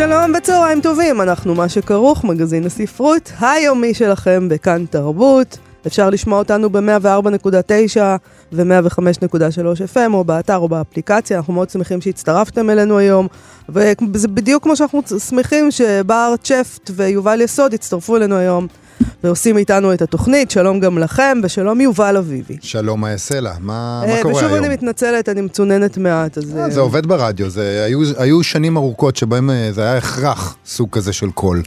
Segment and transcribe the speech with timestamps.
[0.00, 5.58] שלום וצהריים טובים, אנחנו מה שכרוך, מגזין הספרות היומי שלכם בכאן תרבות.
[5.86, 8.00] אפשר לשמוע אותנו ב-104.9
[8.52, 13.26] ו-105.3 FM או באתר או באפליקציה, אנחנו מאוד שמחים שהצטרפתם אלינו היום.
[13.68, 18.66] וזה בדיוק כמו שאנחנו שמחים שבר צ'פט ויובל יסוד הצטרפו אלינו היום
[19.24, 20.50] ועושים איתנו את התוכנית.
[20.50, 22.56] שלום גם לכם ושלום יובל אביבי.
[22.60, 23.04] שלום,
[23.40, 23.54] לה?
[23.60, 24.64] מה, אה, מה קורה ושוב היום?
[24.64, 26.56] אני מתנצלת, אני מצוננת מעט, אז...
[26.56, 30.56] אה, אה, זה עובד ברדיו, זה, היו, היו שנים ארוכות שבהם אה, זה היה הכרח
[30.66, 31.62] סוג כזה של קול.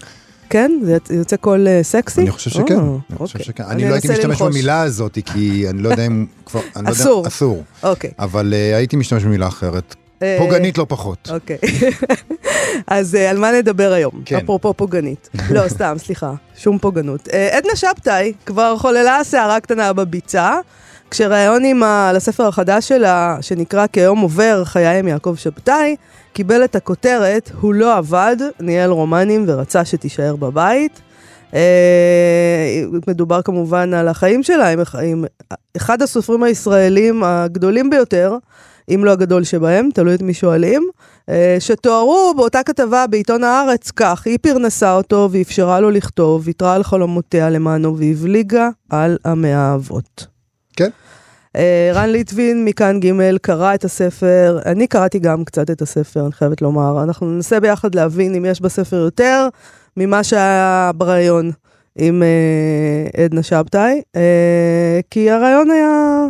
[0.50, 0.72] כן?
[0.84, 2.22] זה יוצא קול סקסי?
[2.22, 3.46] אני חושב שכן, אני חושב אוקיי.
[3.46, 3.64] שכן.
[3.64, 4.42] אני לא הייתי משתמש.
[4.42, 6.60] במילה הזאת, כי אני לא יודע אם כבר...
[6.76, 7.28] לא אסור.
[7.28, 7.64] אסור.
[7.84, 8.12] אוקיי.
[8.20, 9.96] אבל הייתי משתמש במילה אחרת.
[10.24, 11.30] אה, פוגענית לא פחות.
[11.34, 11.58] אוקיי.
[12.88, 14.22] אז אה, על מה נדבר היום?
[14.26, 14.36] כן.
[14.38, 15.30] אפרופו פוגענית.
[15.52, 17.30] לא, סתם, סליחה, שום פוגענות.
[17.34, 20.54] אה, עדנה שבתאי כבר חוללה שערה קטנה בביצה,
[21.12, 25.96] כשראיון עם ה- לספר החדש שלה, שנקרא כיום עובר, חיי עם יעקב שבתאי,
[26.34, 31.02] קיבל את הכותרת, הוא לא עבד, ניהל רומנים ורצה שתישאר בבית.
[33.08, 34.70] מדובר כמובן על החיים שלה,
[35.04, 35.26] עם
[35.78, 38.36] אחד הסופרים הישראלים הגדולים ביותר,
[38.90, 40.84] אם לא הגדול שבהם, תלוי את מי שואלים,
[41.30, 46.84] אה, שתוארו באותה כתבה בעיתון הארץ כך, היא פרנסה אותו ואפשרה לו לכתוב, ויתרה על
[46.84, 50.28] חלומותיה למענו והבליגה על המאהבות.
[50.76, 50.90] כן.
[51.56, 56.32] אה, רן ליטבין מכאן ג' קרא את הספר, אני קראתי גם קצת את הספר, אני
[56.32, 57.04] חייבת לומר.
[57.04, 59.48] אנחנו ננסה ביחד להבין אם יש בספר יותר
[59.98, 61.52] ממה שהיה בריאיון
[61.96, 66.26] עם אה, עדנה שבתאי, אה, כי הרעיון היה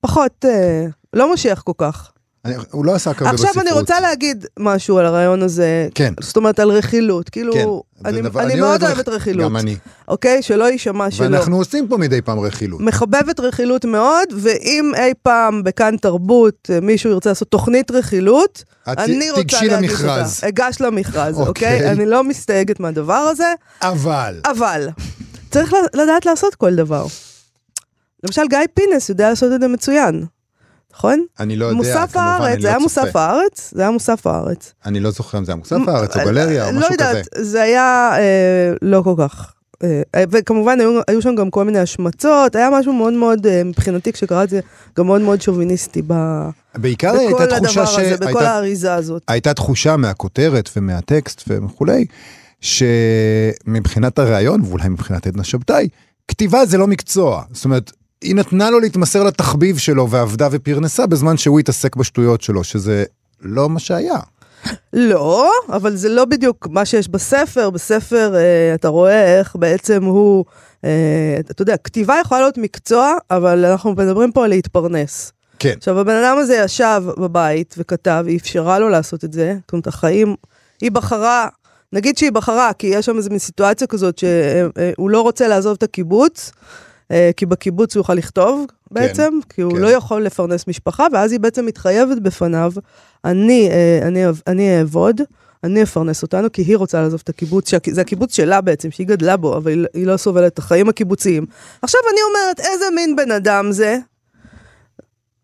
[0.00, 2.08] פחות, אה, לא מושך כל כך.
[2.44, 3.66] אני- הוא לא עסק הרבה עכשיו בספרות.
[3.66, 6.14] אני רוצה להגיד משהו על הרעיון הזה, כן.
[6.20, 7.64] זאת אומרת על רכילות, כאילו, כן.
[8.08, 9.76] אני, דבר- אני אני מאוד אוהב אוהבת רכ- רכילות, גם אני.
[10.08, 10.42] אוקיי?
[10.42, 11.24] שלא יישמע שלא.
[11.36, 12.80] ואנחנו עושים פה מדי פעם רכילות.
[12.80, 18.98] מחבבת רכילות מאוד, ואם אי פעם בכאן תרבות אה, מישהו ירצה לעשות תוכנית רכילות, את
[18.98, 20.34] אני רוצה להגיש למכרז.
[20.36, 20.48] אותה.
[20.48, 21.74] אגש למכרז, אוקיי?
[21.74, 21.90] אוקיי.
[21.90, 24.40] אני לא מסתייגת מהדבר הזה, אבל...
[24.44, 24.88] אבל
[25.50, 27.06] צריך לדעת לעשות כל דבר.
[28.24, 30.24] למשל, גיא פינס יודע לעשות את זה מצוין,
[30.94, 31.24] נכון?
[31.40, 32.78] אני לא יודע, מוסף כמובן, הארץ, זה לא היה.
[32.78, 33.70] מוסף הארץ?
[33.74, 34.72] זה היה מוסף הארץ.
[34.86, 37.04] אני לא זוכר אם זה היה מוסף הארץ או גלריה או לא משהו כזה.
[37.08, 39.52] יודעת, זה היה אה, לא כל כך.
[39.84, 44.12] אה, וכמובן היו, היו שם גם כל מיני השמצות, היה משהו מאוד מאוד, אה, מבחינתי
[44.12, 44.56] כשקראתי,
[44.98, 46.14] גם מאוד מאוד שוביניסטי ב,
[46.74, 49.22] בעיקר בכל הייתה תחושה הדבר הזה, בכל שהייתה האריזה הזאת.
[49.28, 52.04] הייתה תחושה מהכותרת ומהטקסט וכולי,
[52.60, 55.88] שמבחינת הראיון, ואולי מבחינת עדנה שבתאי,
[56.28, 57.42] כתיבה זה לא מקצוע.
[57.52, 57.92] זאת אומרת,
[58.22, 63.04] היא נתנה לו להתמסר לתחביב שלו ועבדה ופרנסה בזמן שהוא התעסק בשטויות שלו, שזה
[63.40, 64.18] לא מה שהיה.
[64.92, 67.70] לא, אבל זה לא בדיוק מה שיש בספר.
[67.70, 70.44] בספר אה, אתה רואה איך בעצם הוא,
[70.84, 75.32] אה, אתה יודע, כתיבה יכולה להיות מקצוע, אבל אנחנו מדברים פה על להתפרנס.
[75.58, 75.74] כן.
[75.76, 79.54] עכשיו, הבן אדם הזה ישב בבית וכתב, היא אפשרה לו לעשות את זה.
[79.60, 80.34] זאת אומרת, החיים,
[80.80, 81.48] היא בחרה,
[81.92, 85.82] נגיד שהיא בחרה, כי יש שם איזו מין סיטואציה כזאת שהוא לא רוצה לעזוב את
[85.82, 86.91] הקיבוץ, אה,
[87.36, 89.78] כי בקיבוץ הוא יוכל לכתוב בעצם, כי הוא כן.
[89.78, 92.72] לא יכול לפרנס משפחה, ואז היא בעצם מתחייבת בפניו,
[93.24, 95.20] אני, אה, אני, אני אעבוד.
[95.64, 99.06] אני אפרנס אותנו, כי היא רוצה לעזוב את הקיבוץ, שהק- זה הקיבוץ שלה בעצם, שהיא
[99.06, 101.46] גדלה בו, אבל היא- היא לא סובלת את החיים הקיבוציים.
[101.82, 103.98] עכשיו אני אומרת, איזה מין בן אדם זה,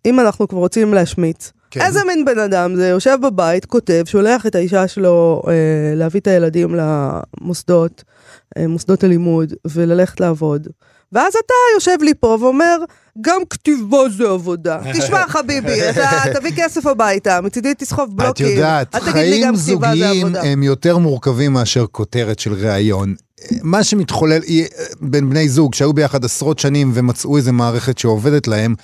[0.07, 1.81] אם אנחנו כבר רוצים להשמיץ, כן.
[1.81, 1.87] כן.
[1.87, 5.53] איזה מין בן אדם זה, יושב בבית, כותב, שולח את האישה שלו אה,
[5.97, 10.69] להביא את הילדים למוסדות, אה, מוסדות הלימוד, וללכת לעבוד.
[11.13, 12.77] ואז אתה יושב לי פה ואומר,
[13.21, 14.79] גם כתיבה זה עבודה.
[14.99, 18.47] תשמע חביבי, אתה תביא כסף הביתה, מצידי תסחוב את בלוקים.
[18.47, 20.37] יודעת, תגיד לי חיים זוגיים.
[20.37, 23.15] הם יותר מורכבים מאשר כותרת של ראיון.
[23.63, 24.67] מה שמתחולל היא-
[25.01, 28.75] בין בני זוג שהיו ביחד עשרות שנים ומצאו איזה מערכת שעובדת להם,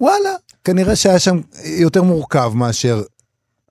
[0.00, 0.30] וואלה,
[0.64, 3.02] כנראה שהיה שם יותר מורכב מאשר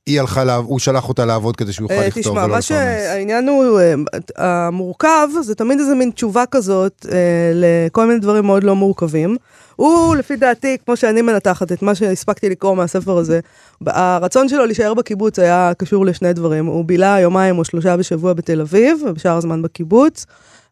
[0.07, 2.47] היא הלכה, לעב- הוא שלח אותה לעבוד כדי שהוא יוכל אה, לכתוב תשמע, ולא מה
[2.47, 2.65] לפרנס.
[2.65, 3.93] שהעניין הוא, אה,
[4.37, 7.17] המורכב, זה תמיד איזה מין תשובה כזאת אה,
[7.53, 9.37] לכל מיני דברים מאוד לא מורכבים.
[9.75, 13.39] הוא, לפי דעתי, כמו שאני מנתחת את מה שהספקתי לקרוא מהספר הזה,
[13.87, 16.65] הרצון שלו להישאר בקיבוץ היה קשור לשני דברים.
[16.65, 20.25] הוא בילה יומיים או שלושה בשבוע בתל אביב, ובשאר הזמן בקיבוץ,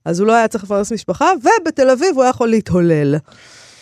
[0.05, 1.29] אז הוא לא היה צריך לפרנס משפחה,
[1.61, 3.15] ובתל אביב הוא היה יכול להתהולל.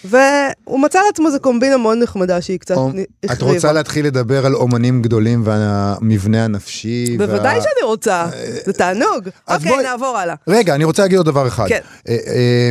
[0.05, 3.53] והוא מצא לעצמו איזה קומבינה מאוד נחמדה שהיא קצת או- נ- את החריבה.
[3.53, 7.17] רוצה להתחיל לדבר על אומנים גדולים והמבנה הנפשי?
[7.17, 8.27] בוודאי וה- שאני רוצה,
[8.65, 9.29] זה תענוג.
[9.47, 10.35] אוקיי, בואי- נעבור הלאה.
[10.47, 11.65] רגע, אני רוצה להגיד עוד דבר אחד.
[11.67, 11.79] כן.
[12.09, 12.69] אה, אה,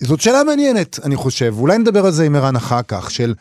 [0.00, 1.54] זאת שאלה מעניינת, אני חושב.
[1.58, 3.34] אולי נדבר על זה עם ערן אחר כך, של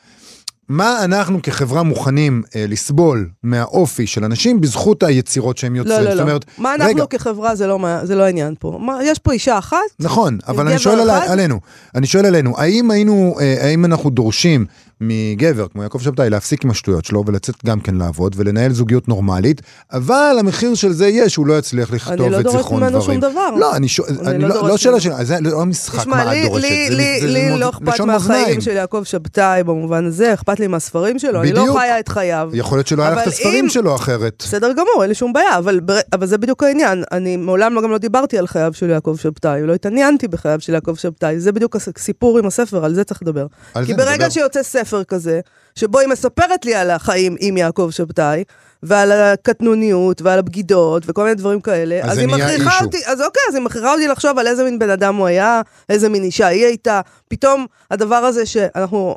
[0.69, 5.97] מה אנחנו כחברה מוכנים אה, לסבול מהאופי של אנשים בזכות היצירות שהם יוצרים.
[5.97, 6.21] לא, לא, זאת לא.
[6.21, 8.79] אומרת, מה רגע, אנחנו כחברה זה לא זה לא העניין פה.
[8.81, 11.09] מה- יש פה אישה אחת, נכון, אבל אני שואל על?
[11.09, 11.59] עלינו,
[11.95, 14.65] אני שואל עלינו, האם היינו, אה, האם אנחנו דורשים
[15.01, 19.62] מגבר כמו יעקב שבתאי להפסיק עם השטויות שלו ולצאת גם כן לעבוד ולנהל זוגיות נורמלית,
[19.94, 23.21] אבל המחיר של זה יהיה שהוא לא יצליח לכתוב לא את דורשת זיכרון ממנו דברים.
[23.21, 23.50] שום דבר.
[23.59, 25.18] לא, אני שואל, אני אני לא לא, דורשת לא שאלה ממנו.
[25.19, 28.62] של, זה לא משחק מה את דורשת, לי, זה- לי, זה- לי לא אכפת מהחיים.
[28.62, 31.77] של יעקב שבתאי במובן הזה, אכפת לי מהספרים שלו, אני לא בדיוק.
[31.77, 32.50] חיה את חייו.
[32.53, 34.44] יכול להיות שלא היה לך את הספרים אם- שלו אחרת.
[34.48, 35.80] בסדר גמור, אין לי שום בעיה, אבל,
[36.13, 37.03] אבל זה בדיוק העניין.
[37.12, 40.74] אני מעולם לא- גם לא דיברתי על חייו של יעקב שבתאי, לא התעניינתי בחייו של
[40.74, 41.39] יעקב שבתאי.
[41.39, 43.45] זה בדיוק הסיפור עם הספר, על זה צריך לדבר.
[43.86, 44.30] כי ברגע.
[44.30, 45.39] שיוצא ספר כזה,
[45.75, 48.43] שבו היא מספרת לי על החיים עם יעקב שבתאי,
[48.83, 52.69] ועל הקטנוניות, ועל הבגידות, וכל מיני דברים כאלה, אז אז זה נהיה אישו.
[52.81, 55.61] אותי, אז אוקיי, אז היא מכריחה אותי לחשוב על איזה מין בן אדם הוא היה,
[55.89, 57.01] איזה מין אישה היא הייתה.
[57.27, 59.15] פתאום הדבר הזה שאנחנו,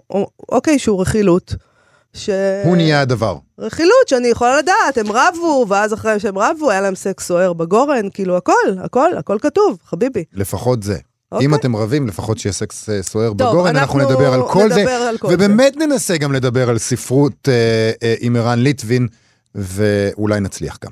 [0.48, 1.54] אוקיי, שהוא רכילות.
[2.14, 2.30] ש...
[2.64, 3.36] הוא נהיה הדבר.
[3.58, 8.08] רכילות שאני יכולה לדעת, הם רבו, ואז אחרי שהם רבו, היה להם סקס סוער בגורן,
[8.14, 8.52] כאילו הכל,
[8.84, 10.24] הכל, הכל כתוב, חביבי.
[10.32, 10.98] לפחות זה.
[11.34, 11.46] אוקיי.
[11.46, 14.68] אם אתם רבים, לפחות שיהיה סקס אה, סוער טוב, בגורן, אנחנו אנחנו נדבר על כל
[14.72, 14.80] זה.
[14.80, 15.34] נדבר על כל זה.
[15.34, 19.08] ובאמת ננסה גם לדבר על ספרות אה, אה, עם ערן ליטבין,
[19.54, 20.90] ואולי נצליח גם.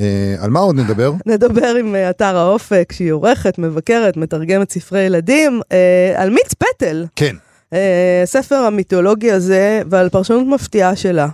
[0.00, 1.12] אה, על מה עוד נדבר?
[1.26, 7.06] נדבר עם אה, אתר האופק, שהיא עורכת, מבקרת, מתרגמת ספרי ילדים, אה, על מיץ פטל,
[7.16, 7.36] כן.
[7.72, 11.28] אה, ספר המיתולוגי הזה, ועל פרשנות מפתיעה שלה.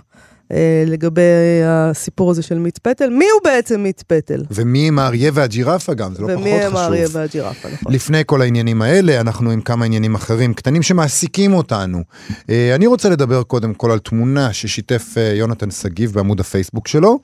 [0.51, 0.57] אה,
[0.87, 1.21] לגבי
[1.65, 4.43] הסיפור הזה של מיץ פטל, מי הוא בעצם מיץ פטל?
[4.51, 7.15] ומי הם האריה והג'ירפה גם, זה לא פחות ומי הם האריה חשוב.
[7.15, 7.93] והג'ירפה, נכון.
[7.93, 12.03] לפני כל העניינים האלה, אנחנו עם כמה עניינים אחרים, קטנים שמעסיקים אותנו.
[12.49, 17.19] אה, אני רוצה לדבר קודם כל על תמונה ששיתף אה, יונתן שגיב בעמוד הפייסבוק שלו,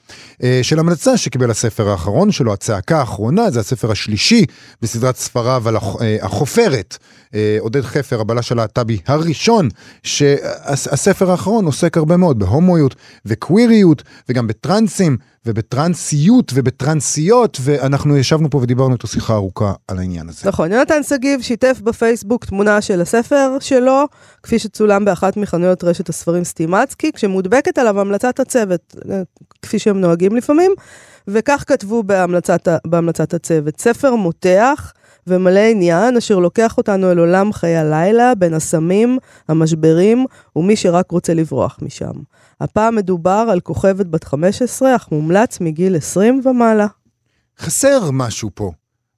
[0.62, 4.46] של המלצה שקיבל הספר האחרון שלו, הצעקה האחרונה, זה הספר השלישי
[4.82, 6.98] בסדרת ספריו על הח- החופרת.
[7.36, 9.70] אה, עודד חפר, הבלש הלהט"בי הראשון,
[10.04, 12.96] שהספר האחרון עוסק הרבה מאוד בהומואיות
[13.26, 20.50] וקוויריות, וגם בטרנסים, ובטרנסיות ובטרנסיות, ואנחנו ישבנו פה ודיברנו איתו שיחה ארוכה על העניין הזה.
[20.50, 24.06] נכון, יונתן שגיב שיתף בפייסבוק תמונה של הספר שלו,
[24.44, 29.22] כפי שצולם באחת מחנויות רשת הספרים סטימצקי, כשמודבקת עליו המלצת הצוות, אה,
[29.62, 30.72] כפי שהם נוהגים לפעמים,
[31.28, 33.80] וכך כתבו בהמלצת, בהמלצת הצוות.
[33.80, 34.94] ספר מותח
[35.28, 40.26] ומלא עניין, אשר לוקח אותנו אל עולם חיי הלילה, בין הסמים, המשברים,
[40.56, 42.14] ומי שרק רוצה לברוח משם.
[42.62, 46.88] הפעם מדובר על כוכבת בת 15, אך מומלץ מגיל 20 ומעלה.
[47.60, 48.72] חסר משהו פה.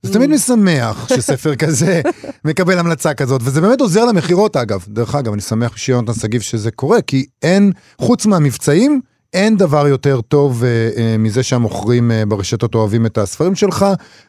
[0.04, 0.14] זה Mm.
[0.14, 2.02] תמיד משמח שספר כזה
[2.46, 4.86] מקבל המלצה כזאת, וזה באמת עוזר למכירות אגב.
[4.88, 9.02] דרך אגב, אני שמח בשביל יונתן שגיב שזה קורה, כי אין, חוץ מהמבצעים,
[9.34, 13.86] אין דבר יותר טוב אה, אה, מזה שהמוכרים אה, ברשתות אוהבים את הספרים שלך.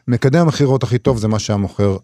[0.07, 1.97] מקדם המכירות הכי טוב זה מה שהמוכר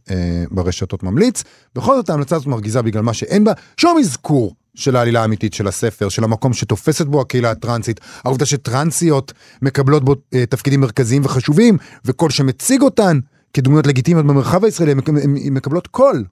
[0.51, 1.43] ברשתות ממליץ.
[1.75, 5.67] בכל זאת ההמלצה הזאת מרגיזה בגלל מה שאין בה שום אזכור של העלילה האמיתית של
[5.67, 10.15] הספר, של המקום שתופסת בו הקהילה הטרנסית, העובדה שטרנסיות מקבלות בו
[10.49, 13.19] תפקידים מרכזיים וחשובים, וכל שמציג אותן
[13.53, 16.23] כדמויות לגיטימיות במרחב הישראלי, הן מק- הן מקבלות קול,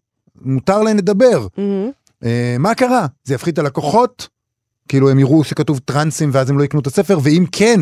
[0.42, 1.48] מותר להן לדבר.
[2.24, 3.06] אה, מה קרה?
[3.24, 4.27] זה יפחית את הלקוחות?
[4.89, 7.80] כאילו הם יראו שכתוב טרנסים ואז הם לא יקנו את הספר, ואם כן,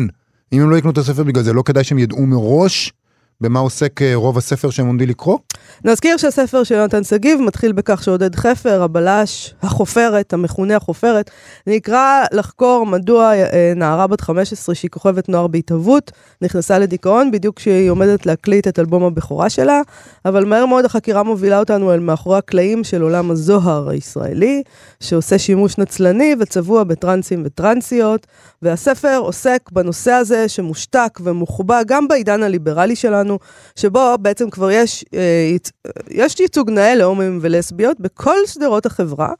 [0.52, 2.92] אם הם לא יקנו את הספר בגלל זה, לא כדאי שהם ידעו מראש
[3.40, 5.38] במה עוסק אה, רוב הספר שהם עומדים לקרוא?
[5.84, 11.30] נזכיר שהספר של יונתן שגיב מתחיל בכך שעודד חפר, הבלש, החופרת, המכונה החופרת,
[11.66, 16.12] נקרא לחקור מדוע אה, נערה בת 15 שהיא כוכבת נוער בהתהוות,
[16.42, 19.80] נכנסה לדיכאון בדיוק כשהיא עומדת להקליט את אלבום הבכורה שלה,
[20.24, 24.62] אבל מהר מאוד החקירה מובילה אותנו אל מאחורי הקלעים של עולם הזוהר הישראלי,
[25.00, 28.26] שעושה שימוש נצלני וצבוע בטרנסים וטרנסיות,
[28.62, 33.38] והספר עוסק בנושא הזה שמושתק ומוחבא גם בעידן הליברלי שלנו,
[33.76, 35.20] שבו בעצם כבר יש, אה,
[35.56, 39.32] ייצ- יש ייצוג נאה להומואים ולסביות בכל שדרות החברה,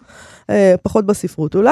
[0.51, 1.71] אה, פחות בספרות אולי,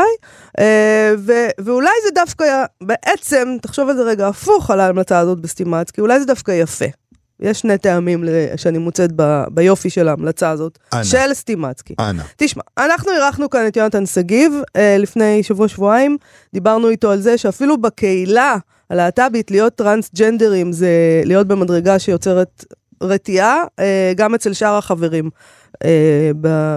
[0.59, 6.00] אה, ו- ואולי זה דווקא, בעצם, תחשוב על זה רגע הפוך על ההמלצה הזאת בסטימצקי,
[6.00, 7.06] אולי זה דווקא יפה.
[7.40, 8.25] יש שני טעמים
[8.57, 11.05] שאני מוצאת ב- ביופי של ההמלצה הזאת, אנא.
[11.05, 11.95] של סטימצקי.
[12.00, 12.23] אנא.
[12.37, 16.16] תשמע, אנחנו אירחנו כאן את יונתן שגיב אה, לפני שבוע-שבועיים,
[16.55, 18.57] דיברנו איתו על זה שאפילו בקהילה
[18.90, 20.88] הלהט"בית להיות טרנסג'נדרים זה
[21.25, 22.64] להיות במדרגה שיוצרת
[23.00, 25.31] רתיעה, אה, גם אצל שאר החברים
[25.85, 26.31] אה,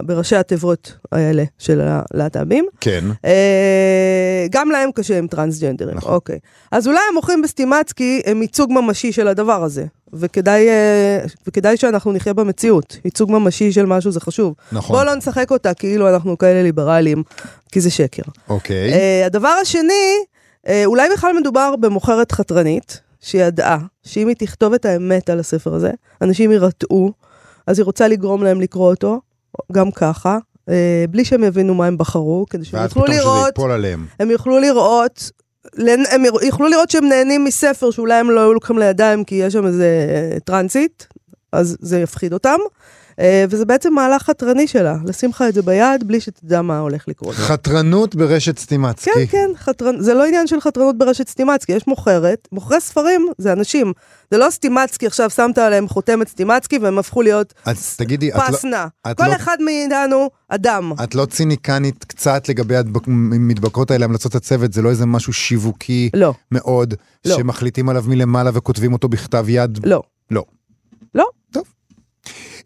[0.06, 2.66] בראשי התיבות האלה של הלהט"בים.
[2.82, 3.04] כן.
[3.26, 6.14] אה, גם להם קשה עם טרנסג'נדרים, נכון.
[6.14, 6.40] אוקיי.
[6.72, 10.68] אז אולי המוחים בסטימצקי הם ייצוג ממשי של הדבר הזה, וכדאי,
[11.48, 12.98] וכדאי שאנחנו נחיה במציאות.
[13.06, 14.54] ייצוג ממשי של משהו זה חשוב.
[14.72, 14.96] נכון.
[14.96, 17.24] בואו לא נשחק אותה כאילו אנחנו כאלה ליברליים,
[17.72, 18.24] כי זה שקר.
[18.50, 19.24] אוקיי.
[19.26, 20.16] הדבר השני,
[20.86, 23.78] אולי בכלל מדובר במוכרת חתרנית, שידעה
[24.10, 27.12] שאם היא תכתוב את האמת על הספר הזה, אנשים יירתעו,
[27.68, 29.22] אז היא רוצה לגרום להם לקרוא אותו,
[29.72, 30.38] גם ככה,
[30.70, 33.72] אה, בלי שהם יבינו מה הם בחרו, כדי שהם ואז יוכלו פתאום שזה לראות, ייפול
[33.72, 34.06] עליהם.
[34.20, 35.32] הם יוכלו לראות,
[36.12, 39.66] הם יוכלו לראות שהם נהנים מספר שאולי הם לא היו לוקחים לידיים כי יש שם
[39.66, 41.08] איזה אה, טרנסית,
[41.52, 42.60] אז זה יפחיד אותם.
[43.20, 47.08] אה, וזה בעצם מהלך חתרני שלה, לשים לך את זה ביד בלי שתדע מה הולך
[47.08, 47.36] לקרות.
[47.36, 49.12] חתרנות ברשת סטימצקי.
[49.14, 50.02] כן, כן, חתרנ...
[50.02, 53.94] זה לא עניין של חתרנות ברשת סטימצקי, יש מוכרת, מוכרי ספרים זה אנשים.
[54.32, 58.78] זה לא סטימצקי, עכשיו שמת עליהם חותמת סטימצקי והם הפכו להיות אז תגידי, את לא-.
[59.12, 60.92] את כל לא- אחד מאיתנו אדם.
[61.04, 62.76] את לא ציניקנית קצת לגבי
[63.08, 66.94] המדבקות האלה, המלצות הצוות, זה לא איזה משהו שיווקי לא, מאוד,
[67.26, 67.36] לא.
[67.36, 69.80] שמחליטים עליו מלמעלה וכותבים אותו בכתב יד?
[69.84, 70.02] לא.
[70.32, 70.44] לא.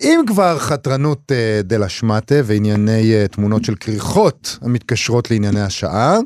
[0.03, 6.17] אם כבר חתרנות אה, דלה שמטה וענייני אה, תמונות של כריכות המתקשרות לענייני השעה,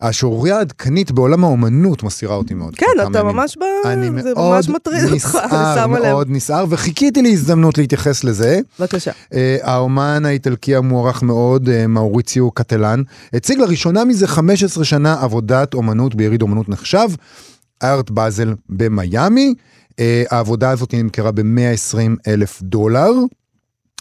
[0.00, 2.74] השערורייה העדכנית בעולם האומנות מסעירה אותי מאוד.
[2.74, 3.36] כן, אתה כמה ימים.
[3.36, 3.86] ממש ב...
[3.86, 5.86] אני זה מאוד נסער.
[5.86, 8.60] מאוד נסער, וחיכיתי להזדמנות להתייחס לזה.
[8.80, 9.10] בבקשה.
[9.34, 16.14] אה, האומן האיטלקי המוערך מאוד, אה, מאוריציו קטלן, הציג לראשונה מזה 15 שנה עבודת אומנות
[16.14, 17.08] ביריד אומנות נחשב,
[17.82, 19.54] ארט באזל במיאמי.
[20.00, 21.96] אה, העבודה הזאת נמכרה ב-120
[22.26, 23.10] אלף דולר.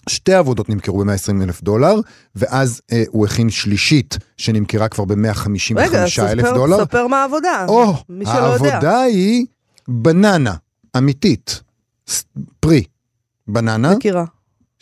[0.10, 1.96] שתי עבודות נמכרו ב-120 אלף דולר,
[2.36, 6.78] ואז אה, הוא הכין שלישית שנמכרה כבר ב-155 רגע, אלף דולר.
[6.86, 7.66] ספר מה העבודה.
[7.68, 8.74] או, מי שלא יודע.
[8.74, 9.46] העבודה היא
[9.88, 10.54] בננה,
[10.98, 11.62] אמיתית,
[12.60, 12.84] פרי,
[13.48, 14.26] בננה, מכירה.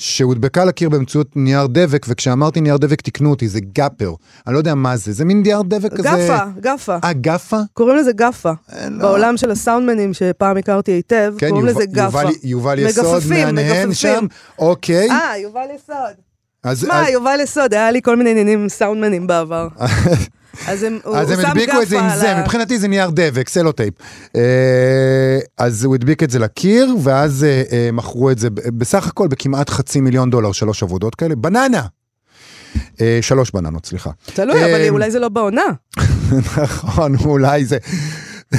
[0.01, 4.13] שהודבקה לקיר באמצעות נייר דבק, וכשאמרתי נייר דבק תקנו אותי, זה gaffer.
[4.47, 6.09] אני לא יודע מה זה, זה מין נייר דבק כזה...
[6.09, 6.97] גפה, גפה.
[7.03, 7.57] אה, גפה?
[7.73, 8.51] קוראים לזה גפה.
[8.73, 9.01] אה, לא.
[9.01, 12.21] בעולם של הסאונדמנים שפעם הכרתי היטב, כן, קוראים יובל- לזה גפה.
[12.21, 13.93] יובל- יובל יסוד מהנהן.
[13.93, 14.25] שם,
[14.59, 15.09] אוקיי.
[15.11, 15.95] אה, יובל יסוד.
[16.63, 19.67] אז- שמע, אז- יובל יסוד, היה לי כל מיני עניינים עם סאונדמנים בעבר.
[20.67, 23.09] אז הם, הוא, אז הוא הם הדביקו את זה עם זה, ה- מבחינתי זה נייר
[23.09, 23.93] דבק, סלוטייפ.
[24.35, 24.41] אה,
[25.57, 29.69] אז הוא הדביק את זה לקיר, ואז אה, אה, מכרו את זה בסך הכל בכמעט
[29.69, 31.35] חצי מיליון דולר, שלוש עבודות כאלה.
[31.35, 31.81] בננה!
[33.21, 34.09] שלוש בננות, סליחה.
[34.33, 35.61] תלוי, אבל אולי זה לא בעונה.
[36.63, 37.77] נכון, אולי זה,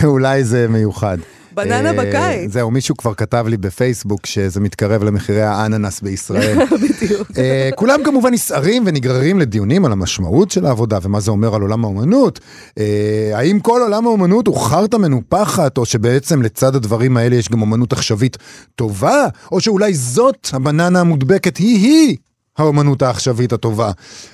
[0.04, 1.18] אולי זה מיוחד.
[1.54, 2.52] בננה אה, בקיץ.
[2.52, 6.58] זהו, מישהו כבר כתב לי בפייסבוק שזה מתקרב למחירי האננס בישראל.
[6.82, 7.30] בדיוק.
[7.38, 11.84] אה, כולם כמובן נסערים ונגררים לדיונים על המשמעות של העבודה ומה זה אומר על עולם
[11.84, 12.40] האומנות.
[12.78, 17.60] אה, האם כל עולם האומנות הוא חרטא מנופחת, או שבעצם לצד הדברים האלה יש גם
[17.60, 18.36] אומנות עכשווית
[18.74, 22.16] טובה, או שאולי זאת הבננה המודבקת היא-היא.
[22.58, 23.90] האומנות העכשווית הטובה.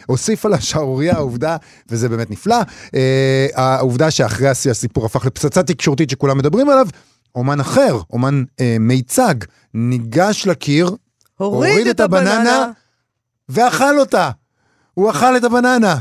[0.07, 1.57] הוסיף על השערורייה העובדה,
[1.89, 2.59] וזה באמת נפלא,
[2.95, 6.87] אה, העובדה שאחרי השיא הסיפור הפך לפצצה תקשורתית שכולם מדברים עליו,
[7.35, 9.35] אומן אחר, אומן אה, מיצג,
[9.75, 10.97] ניגש לקיר,
[11.37, 12.71] הוריד את הבננה.
[13.49, 14.31] ואכל אותה.
[14.95, 15.97] הוא אכל את הבננה.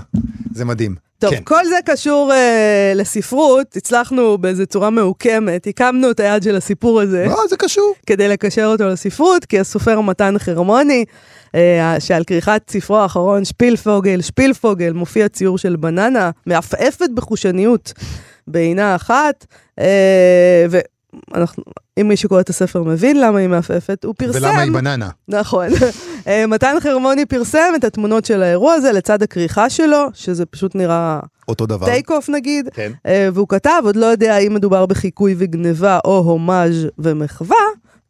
[0.53, 1.06] זה מדהים.
[1.19, 1.41] טוב, כן.
[1.43, 7.25] כל זה קשור אה, לספרות, הצלחנו באיזו צורה מעוקמת, הקמנו את היד של הסיפור הזה.
[7.29, 7.93] לא, זה קשור.
[8.05, 11.05] כדי לקשר אותו לספרות, כי הסופר מתן חרמוני,
[11.55, 17.93] אה, שעל כריכת ספרו האחרון, שפילפוגל, שפילפוגל, מופיע ציור של בננה, מעפעפת בחושניות
[18.47, 19.45] בעינה אחת,
[19.79, 21.63] אה, ואנחנו,
[22.01, 24.39] אם מישהו קורא את הספר מבין למה היא מעפעפת, הוא פרסם...
[24.39, 25.09] ולמה היא בננה?
[25.27, 25.67] נכון.
[26.27, 31.19] אה, מתן חרמוני פרסם את התמונות של האירוע הזה לצד הכריכה שלו, שזה פשוט נראה
[31.47, 31.85] אותו דבר.
[31.85, 32.91] טייק אוף נגיד, כן.
[33.05, 37.57] אה, והוא כתב, עוד לא יודע האם מדובר בחיקוי וגניבה או הומאז' ומחווה,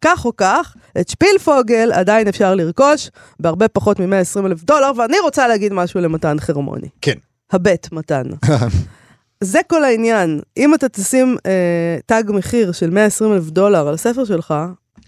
[0.01, 5.47] כך או כך, את שפילפוגל עדיין אפשר לרכוש בהרבה פחות מ-120 אלף דולר, ואני רוצה
[5.47, 6.87] להגיד משהו למתן חרמוני.
[7.01, 7.15] כן.
[7.51, 8.23] הבט, מתן.
[9.43, 10.41] זה כל העניין.
[10.57, 14.53] אם אתה תשים אה, תג מחיר של 120 אלף דולר על הספר שלך,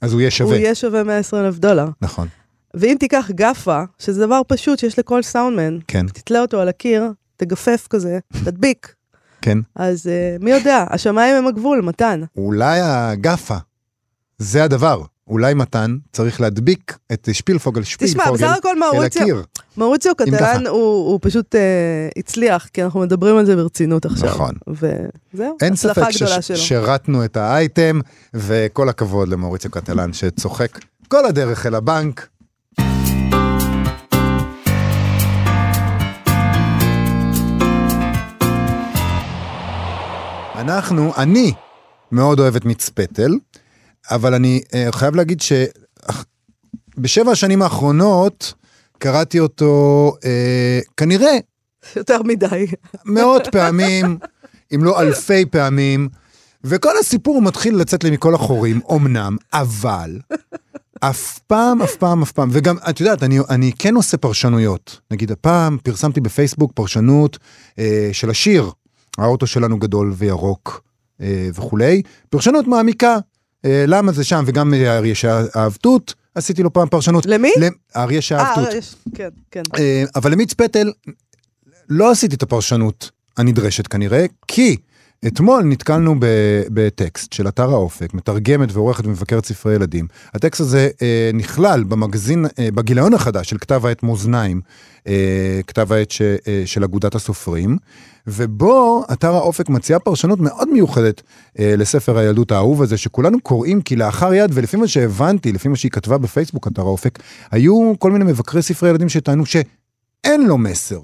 [0.02, 0.58] אז הוא יהיה הוא שווה.
[0.58, 1.88] יהיה שווה 120 אלף דולר.
[2.02, 2.28] נכון.
[2.74, 7.88] ואם תיקח גאפה, שזה דבר פשוט שיש לכל סאונדמן, כן, תתלה אותו על הקיר, תגפף
[7.90, 8.94] כזה, תדביק.
[9.42, 9.58] כן.
[9.76, 12.22] אז uh, מי יודע, השמיים הם הגבול, מתן.
[12.38, 13.58] אולי הגאפה,
[14.38, 15.02] זה הדבר.
[15.30, 19.44] אולי מתן צריך להדביק את שפילפוגל שפילפוגל אל הקיר.
[19.78, 20.16] מאוריציו.
[20.16, 21.60] קטלן הוא, הוא פשוט uh,
[22.18, 24.30] הצליח, כי אנחנו מדברים על זה ברצינות עכשיו.
[24.30, 24.56] נכון.
[24.68, 26.58] וזהו, אין הצלחה ספק גדולה שלו.
[26.58, 28.00] ששירתנו את האייטם,
[28.34, 32.28] וכל הכבוד למאוריציו קטלן שצוחק כל הדרך אל הבנק.
[40.56, 41.54] אנחנו, אני
[42.12, 43.32] מאוד אוהב את מיץ פטל,
[44.12, 45.42] אבל אני אה, חייב להגיד
[46.98, 48.54] שבשבע השנים האחרונות
[48.98, 51.38] קראתי אותו אה, כנראה
[51.96, 52.66] יותר מדי.
[53.06, 54.18] מאות פעמים,
[54.76, 56.10] אם לא אלפי פעמים,
[56.64, 60.20] וכל הסיפור מתחיל לצאת לי מכל החורים, אמנם, אבל
[61.00, 65.00] אף פעם, אף פעם, אף פעם, וגם, את יודעת, אני, אני כן עושה פרשנויות.
[65.12, 67.38] נגיד, הפעם פרסמתי בפייסבוק פרשנות
[67.80, 68.72] אה, של השיר,
[69.18, 70.82] האוטו שלנו גדול וירוק
[71.22, 73.18] אה, וכולי, פרשנות מעמיקה,
[73.64, 77.26] למה זה שם, וגם אה, יש העבדות, עשיתי לו פעם פרשנות.
[77.26, 77.52] למי?
[77.96, 78.74] אריה שאהב תות.
[78.74, 78.80] אה,
[79.16, 79.62] כן, כן.
[79.78, 80.92] אה, אבל למיץ פטל
[81.90, 84.78] לא עשיתי את הפרשנות הנדרשת כנראה, כי
[85.28, 86.16] אתמול נתקלנו
[86.74, 90.08] בטקסט של אתר האופק, מתרגמת ועורכת ומבקרת ספרי ילדים.
[90.34, 94.62] הטקסט הזה אה, נכלל במגזין, אה, בגיליון החדש של כתב העת מאזניים,
[95.08, 97.78] אה, כתב העת ש, אה, של אגודת הסופרים,
[98.30, 101.22] ובו אתר האופק מציע פרשנות מאוד מיוחדת
[101.60, 105.76] אה, לספר הילדות האהוב הזה, שכולנו קוראים כי לאחר יד, ולפי מה שהבנתי, לפי מה
[105.76, 107.20] שהיא כתבה בפייסבוק, אתר האופק,
[107.52, 111.00] היו כל מיני מבקרי ספרי ילדים שטענו שאין לו מסר.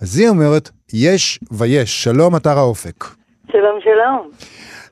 [0.00, 3.04] אז היא אומרת, יש ויש, שלום אתר האופק.
[3.52, 4.30] שלום, שלום.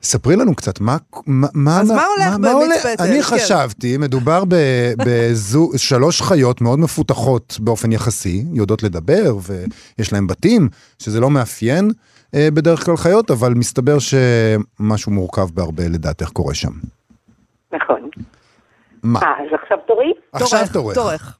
[0.05, 0.97] ספרי לנו קצת, מה,
[1.27, 3.03] מה, מה, אז מה הולך במיץ פטל?
[3.03, 3.21] אני כן.
[3.21, 4.43] חשבתי, מדובר
[5.05, 10.69] בשלוש חיות מאוד מפותחות באופן יחסי, יודעות לדבר ויש להם בתים,
[10.99, 11.91] שזה לא מאפיין
[12.35, 16.71] אה, בדרך כלל חיות, אבל מסתבר שמשהו מורכב בהרבה לדעתך קורה שם.
[17.73, 18.09] נכון.
[19.03, 19.19] מה?
[19.19, 20.13] אה, אז עכשיו תורי?
[20.33, 21.37] עכשיו תורך.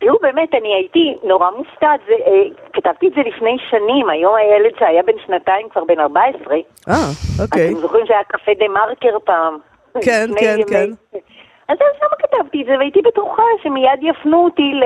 [0.00, 2.00] תראו, באמת, אני הייתי נורא מופתעת.
[2.06, 2.42] זה, אה,
[2.72, 6.54] כתבתי את זה לפני שנים, היום הילד שהיה בן שנתיים, כבר בן 14.
[6.88, 6.94] אה,
[7.42, 7.68] אוקיי.
[7.70, 9.58] אתם זוכרים שהיה קפה דה מרקר פעם?
[10.06, 10.90] כן, כן, ימי- כן.
[11.68, 14.84] אז אז למה כתבתי את זה, והייתי בטוחה שמיד יפנו אותי ל...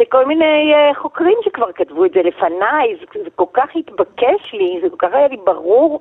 [0.00, 4.78] לכל מיני אה, חוקרים שכבר כתבו את זה לפניי, זה, זה כל כך התבקש לי,
[4.82, 6.00] זה כל כך היה לי ברור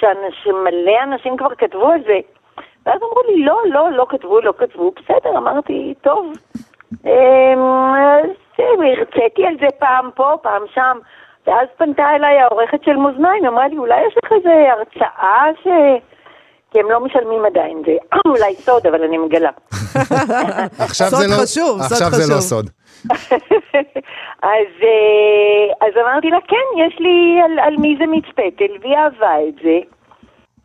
[0.00, 2.18] שמלא אנשים כבר כתבו על זה.
[2.86, 6.32] ואז אמרו לי, לא, לא, לא כתבו, לא כתבו, בסדר, אמרתי, טוב.
[7.06, 7.60] אמ,
[8.58, 10.98] הרציתי על זה פעם פה, פעם שם,
[11.46, 15.66] ואז פנתה אליי העורכת של מאזניים, אמרה לי, אולי יש לך איזה הרצאה ש...
[16.72, 17.92] כי הם לא משלמים עדיין, זה
[18.32, 19.50] אולי סוד, אבל אני מגלה.
[20.78, 22.40] עכשיו סוד זה לא, חשוב, סוד עכשיו זה לא.
[22.40, 22.70] סוד.
[24.42, 28.96] אז, אה, אז אמרתי לה, כן, יש לי על, על מי זה מיץ פטל, והיא
[28.96, 29.78] אהבה את זה.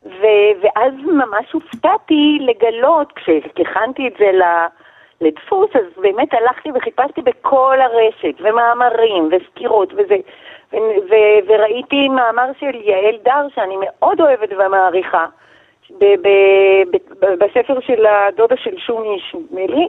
[0.05, 0.25] ו,
[0.62, 4.67] ואז ממש הופתעתי לגלות, כשהכנתי את זה ל-
[5.21, 10.15] לדפוס, אז באמת הלכתי וחיפשתי בכל הרשת, ומאמרים, וסקירות, וזה,
[10.73, 10.77] ו,
[11.10, 11.15] ו,
[11.47, 15.25] וראיתי מאמר של יעל דר, שאני מאוד אוהבת ומעריכה,
[15.99, 19.88] ב- ב- ב- בספר של הדודה של שוני שמלי,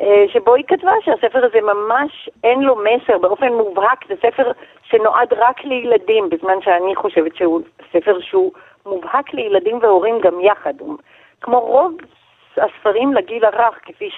[0.00, 5.32] אה, שבו היא כתבה שהספר הזה ממש אין לו מסר באופן מובהק, זה ספר שנועד
[5.32, 7.60] רק לילדים, בזמן שאני חושבת שהוא
[7.92, 8.52] ספר שהוא
[8.86, 10.74] מובהק לילדים והורים גם יחד.
[11.40, 11.92] כמו רוב
[12.56, 14.10] הספרים לגיל הרך, כפי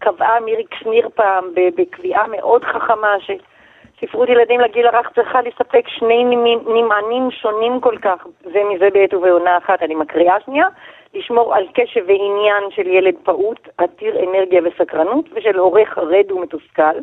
[0.00, 6.24] שקבעה מירי שניר פעם בקביעה מאוד חכמה, שספרות ילדים לגיל הרך צריכה לספק שני
[6.66, 10.66] נמענים שונים כל כך, זה מזה בעת ובעונה אחת, אני מקריאה שנייה,
[11.14, 17.00] לשמור על קשב ועניין של ילד פעוט, עתיר אנרגיה וסקרנות, ושל הורה חרד ומתוסכל.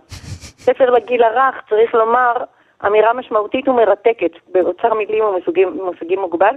[0.66, 2.34] ספר לגיל הרך, צריך לומר,
[2.86, 6.56] אמירה משמעותית ומרתקת, באוצר מילים ומושגים מושגים מוגבל,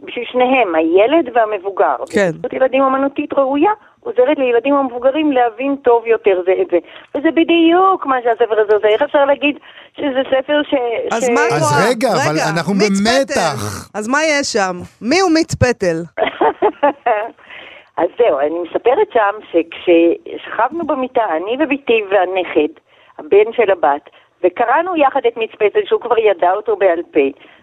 [0.00, 1.96] בשביל שניהם, הילד והמבוגר.
[2.14, 2.30] כן.
[2.34, 3.72] וספרות ילדים אומנותית ראויה
[4.04, 6.78] עוזרת לילדים המבוגרים להבין טוב יותר זה את זה.
[7.14, 8.88] וזה בדיוק מה שהספר הזה עושה.
[8.88, 9.58] איך אפשר להגיד
[9.96, 10.74] שזה ספר ש...
[11.12, 11.28] אז ש...
[11.28, 11.90] מה אז רואה?
[11.90, 13.32] רגע, אבל אנחנו במתח.
[13.32, 13.98] פטל.
[13.98, 14.76] אז מה יש שם?
[15.02, 15.96] מי הוא מיץ פטל?
[18.00, 22.72] אז זהו, אני מספרת שם שכששכבנו במיטה, אני ובתי והנכד,
[23.18, 24.10] הבן של הבת,
[24.44, 27.20] וקראנו יחד את מיץ פטל, שהוא כבר ידע אותו בעל פה,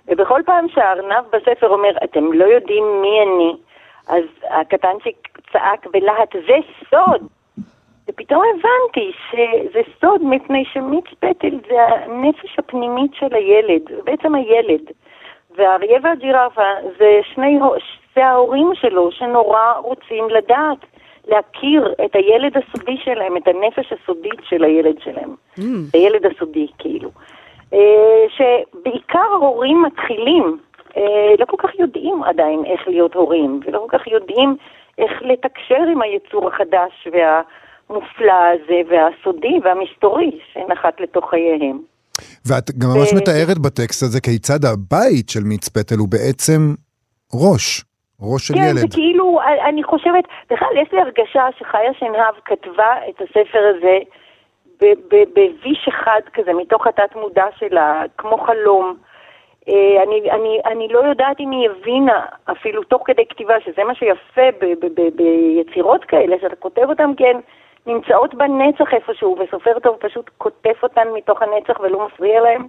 [0.08, 3.56] ובכל פעם שהארנב בספר אומר, אתם לא יודעים מי אני,
[4.10, 6.58] אז הקטנצ'יק צעק בלהט, זה
[6.90, 7.28] סוד!
[8.10, 14.82] ופתאום הבנתי שזה סוד מפני שמיץ פטל זה הנפש הפנימית של הילד, בעצם הילד.
[15.56, 17.60] והאריה והג'ירפה זה שני,
[18.16, 20.78] זה ההורים שלו שנורא רוצים לדעת,
[21.28, 25.36] להכיר את הילד הסודי שלהם, את הנפש הסודית של הילד שלהם.
[25.94, 27.10] הילד הסודי, כאילו.
[27.74, 30.58] אה, שבעיקר הורים מתחילים,
[31.40, 34.58] לא כל כך יודעים עדיין איך להיות הורים, ולא כל כך יודעים
[34.98, 41.80] איך לתקשר עם היצור החדש והמופלא הזה, והסודי והמסתורי שנחת לתוך חייהם.
[42.46, 46.62] ואת גם ממש ו- מתארת בטקסט הזה כיצד הבית של מיץ פטל הוא בעצם
[47.34, 47.84] ראש,
[48.22, 48.78] ראש של כן, ילד.
[48.78, 53.98] זה כאילו, אני חושבת, בכלל יש לי הרגשה שחיה שנהב כתבה את הספר הזה
[55.36, 58.96] בוויש אחד כזה, מתוך התת מודע שלה, כמו חלום.
[59.70, 63.96] אה, אני, אני, אני לא יודעת אם היא הבינה, אפילו תוך כדי כתיבה, שזה מה
[63.96, 67.38] שיפה ב- ב- ב- ביצירות כאלה, שאתה כותב אותן כן,
[67.88, 72.68] נמצאות בנצח איפשהו, וסופר טוב פשוט כותב אותן מתוך הנצח ולא מפריע להם.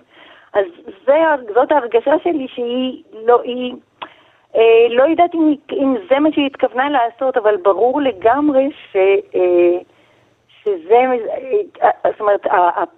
[0.52, 0.64] אז
[1.06, 1.16] זה,
[1.54, 3.74] זאת ההרגשה שלי שהיא לא, היא...
[4.56, 8.96] אה, לא יודעת אם, אם זה מה שהיא התכוונה לעשות, אבל ברור לגמרי ש,
[9.34, 9.78] אה,
[10.70, 11.00] שזה,
[11.83, 12.40] אה, זאת אומרת,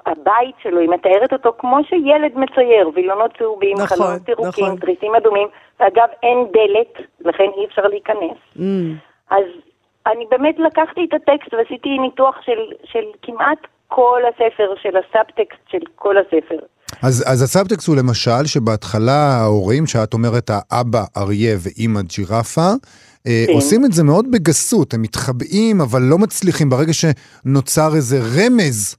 [0.07, 4.79] הבית שלו, היא מתארת אותו כמו שילד מצייר, וילונות צהובים, נכון, חלונות ירוקים, נכון.
[4.79, 5.49] תריסים אדומים,
[5.81, 8.39] ואגב אין דלת, לכן אי אפשר להיכנס.
[8.57, 8.61] Mm.
[9.31, 9.45] אז
[10.07, 13.59] אני באמת לקחתי את הטקסט ועשיתי ניתוח של, של כמעט
[13.89, 16.59] כל הספר, של הסאבטקסט של כל הספר.
[17.03, 22.71] אז, אז הסאבטקסט הוא למשל שבהתחלה ההורים, שאת אומרת האבא אריה ואימא ג'ירפה,
[23.25, 23.53] כן.
[23.53, 28.97] עושים את זה מאוד בגסות, הם מתחבאים אבל לא מצליחים, ברגע שנוצר איזה רמז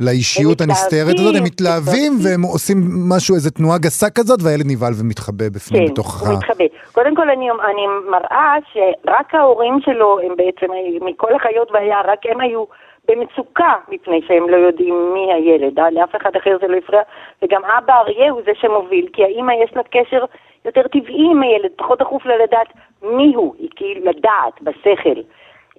[0.00, 2.76] לאישיות הנסתרת הזאת, הם מתלהבים, והם עושים
[3.12, 6.36] משהו, איזה תנועה גסה כזאת, והילד נבהל ומתחבא בפנים כן, בתוך הוא ה...
[6.36, 6.64] מתחבא.
[6.92, 10.66] קודם כל אני, אני מראה שרק ההורים שלו הם בעצם,
[11.00, 12.64] מכל החיות ביער, רק הם היו
[13.08, 15.90] במצוקה מפני שהם לא יודעים מי הילד, אה?
[15.90, 17.02] לאף אחד אחר זה לא הפריע,
[17.42, 20.24] וגם אבא אריה הוא זה שמוביל, כי האמא יש לה קשר
[20.68, 22.68] יותר טבעי עם הילד, פחות דחוף לה לדעת
[23.02, 25.20] מי הוא, היא כאילו לדעת, בשכל.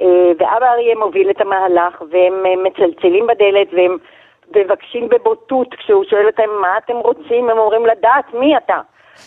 [0.01, 3.97] אה, ואבא אריה מוביל את המהלך, והם אה, מצלצלים בדלת, והם
[4.55, 8.79] מבקשים בבוטות, כשהוא שואל אותם מה אתם רוצים, הם אומרים לדעת מי אתה.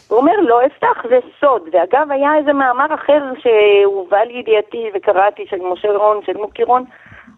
[0.09, 1.69] הוא אומר, לא אפתח, זה סוד.
[1.73, 6.85] ואגב, היה איזה מאמר אחר שהובא לידיעתי וקראתי, של משה רון, של מוקי רון,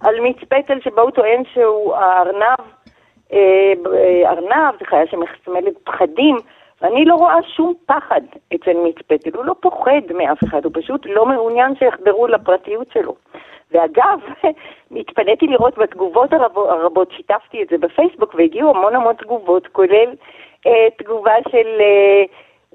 [0.00, 2.66] על מיץ פטל, שבו הוא טוען שהוא הארנב,
[3.32, 3.72] אה,
[4.26, 6.36] ארנב, זה חיה שמסמלת פחדים,
[6.82, 8.20] ואני לא רואה שום פחד
[8.54, 13.14] אצל מיץ פטל, הוא לא פוחד מאף אחד, הוא פשוט לא מעוניין שיחדרו לפרטיות שלו.
[13.72, 14.18] ואגב,
[15.00, 20.14] התפניתי לראות בתגובות הרבות, שיתפתי את זה בפייסבוק, והגיעו המון המון תגובות, כולל
[20.66, 22.24] אה, תגובה של אה,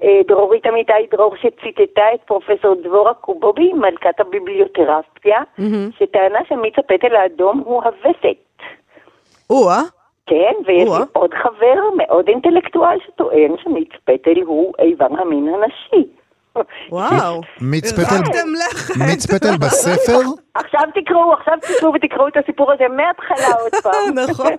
[0.02, 5.42] אה, דרורית אמיתי דרור, שציטטה את פרופסור דבורה קובובי, מלכת הביבליותרפיה,
[5.98, 8.38] שטענה שמיץ הפטל האדום הוא הווסת.
[9.50, 9.82] או-אה,
[10.26, 11.04] כן, ויש לי.
[11.12, 16.08] עוד חבר מאוד אינטלקטואל שטוען שמיץ פטל הוא איבר המין הנשי.
[16.90, 17.40] וואו.
[17.60, 18.22] מיץ פטל.
[18.96, 20.20] מיץ פטל בספר?
[20.54, 24.14] עכשיו תקראו, עכשיו תקראו ותקראו את הסיפור הזה מההתחלה עוד פעם.
[24.30, 24.52] נכון.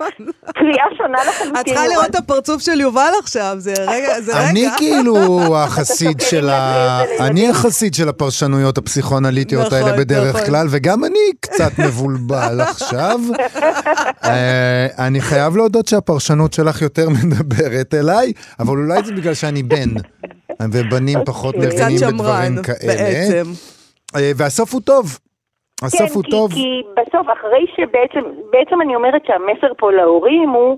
[0.54, 1.56] קריאה שונה לחלוטין.
[1.60, 4.76] את צריכה לראות את הפרצוף של יובל עכשיו, זה רגע, זה אני רגע.
[4.78, 7.02] כאילו החסיד של ה...
[7.28, 10.48] אני החסיד של הפרשנויות הפסיכואנליטיות נכון, האלה בדרך נכון.
[10.48, 13.20] כלל, וגם אני קצת מבולבל עכשיו.
[14.24, 19.90] אה, אני חייב להודות שהפרשנות שלך יותר מדברת אליי, אבל אולי זה בגלל שאני בן,
[20.74, 21.70] ובנים פחות אוקיי.
[21.70, 22.94] וקצת מבינים בדברים כאלה.
[22.94, 23.50] בעצם.
[24.16, 25.06] אה, והסוף הוא טוב.
[25.84, 26.52] הסוף כן, הוא כי, טוב.
[26.54, 30.78] כי בסוף, אחרי שבעצם, בעצם אני אומרת שהמסר פה להורים הוא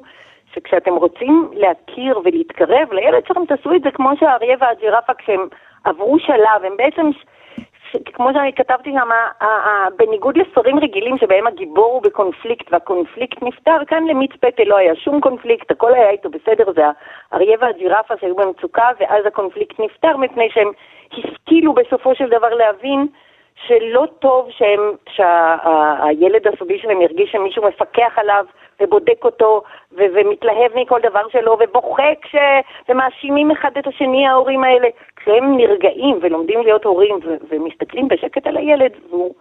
[0.54, 5.48] שכשאתם רוצים להכיר ולהתקרב לילד שלכם, תעשו את זה כמו שהאריה והג'ירפה כשהם
[5.84, 7.10] עברו שלב, הם בעצם,
[8.14, 14.32] כמו שאני כתבתי ה- בניגוד לספרים רגילים שבהם הגיבור הוא בקונפליקט והקונפליקט נפתר, כאן למיץ
[14.40, 16.82] פטל לא היה שום קונפליקט, הכל היה איתו בסדר, זה
[17.32, 20.72] האריה והג'ירפה שהיו במצוקה, ואז הקונפליקט נפתר מפני שהם
[21.14, 23.08] השכילו בסופו של דבר להבין
[23.56, 28.46] שלא טוב שהם, שהילד הסודי שלהם ירגיש שמישהו מפקח עליו
[28.82, 32.36] ובודק אותו ו- ומתלהב מכל דבר שלו ובוכה כש...
[32.90, 34.88] ומאשימים אחד את השני ההורים האלה.
[35.24, 39.34] כשהם נרגעים ולומדים להיות הורים ו- ומסתכלים בשקט על הילד והוא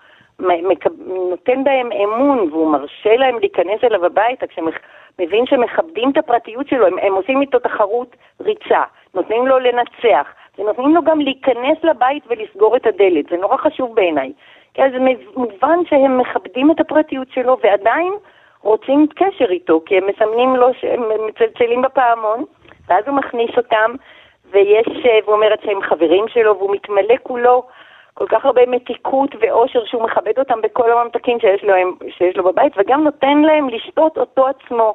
[1.30, 6.98] נותן בהם אמון והוא מרשה להם להיכנס אליו הביתה כשמבין שמכבדים את הפרטיות שלו, הם,
[6.98, 8.82] הם עושים איתו תחרות ריצה,
[9.14, 10.26] נותנים לו לנצח
[10.58, 14.32] ונותנים לו גם להיכנס לבית ולסגור את הדלת, זה נורא חשוב בעיניי.
[14.74, 14.92] כי אז
[15.36, 18.12] מובן שהם מכבדים את הפרטיות שלו ועדיין
[18.62, 22.44] רוצים קשר איתו, כי הם מסמנים לו שהם מצלצלים בפעמון,
[22.88, 23.94] ואז הוא מכניס אותם,
[24.52, 27.62] ויש, אה, והוא אומר שהם חברים שלו, והוא מתמלא כולו
[28.14, 31.74] כל כך הרבה מתיקות ואושר שהוא מכבד אותם בכל הממתקים שיש לו,
[32.18, 34.94] שיש לו בבית, וגם נותן להם לשתות אותו עצמו,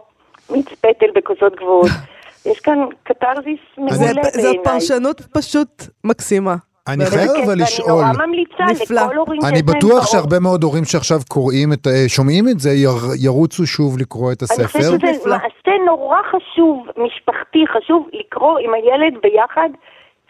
[0.50, 1.89] מיץ פטל בכוסות גבוהות.
[2.52, 4.24] יש כאן קתרזיס מעולה בעיניי.
[4.24, 6.56] זאת פרשנות פשוט מקסימה.
[6.88, 7.06] אני.
[7.06, 8.06] חייב כן, אבל ואני לשאול.
[8.06, 9.02] נורא ממליצה נפלא.
[9.06, 10.04] לכל הורים אני שיש להם בטוח באור.
[10.06, 14.43] שהרבה מאוד הורים שעכשיו קוראים את, ה- שומעים את זה, יר- ירוצו שוב לקרוא את
[14.43, 14.97] אני חושבת הספר.
[14.97, 15.32] שזה נפלא.
[15.38, 19.69] מעשה נורא חשוב, משפחתי, חשוב לקרוא עם הילד ביחד,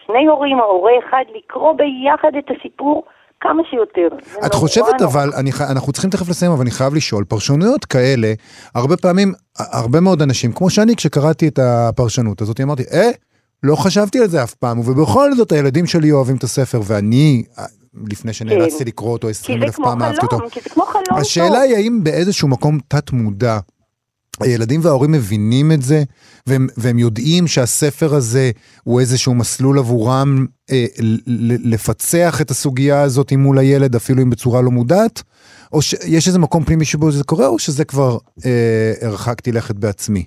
[0.06, 3.04] שני הורים או הורה אחד, לקרוא ביחד את הסיפור
[3.42, 4.08] כמה שיותר.
[4.46, 5.14] את חושבת נורא.
[5.14, 8.34] אבל, אני, אנחנו צריכים תכף לסיים, אבל אני חייב לשאול, פרשנויות כאלה,
[8.76, 13.10] הרבה פעמים, הרבה מאוד אנשים, כמו שאני כשקראתי את הפרשנות הזאת, אמרתי, אה,
[13.64, 17.44] לא חשבתי על זה אף פעם, ובכל זאת הילדים שלי אוהבים את הספר, ואני,
[18.12, 18.88] לפני שנאלצתי כן.
[18.88, 20.38] לקרוא אותו כי 20 זה אלף פעם אהבתי אותו.
[20.52, 21.62] כי זה כמו חלום השאלה טוב.
[21.62, 23.60] היא האם באיזשהו מקום תת מודע,
[24.40, 26.04] הילדים וההורים מבינים את זה,
[26.48, 28.52] והם, והם יודעים שהספר הזה
[28.84, 30.86] הוא איזשהו מסלול עבורם אה,
[31.64, 35.24] לפצח את הסוגיה הזאת מול הילד, אפילו אם בצורה לא מודעת,
[35.74, 40.26] או שיש איזה מקום פנימי שבו זה קורה, או שזה כבר אה, הרחקתי לכת בעצמי.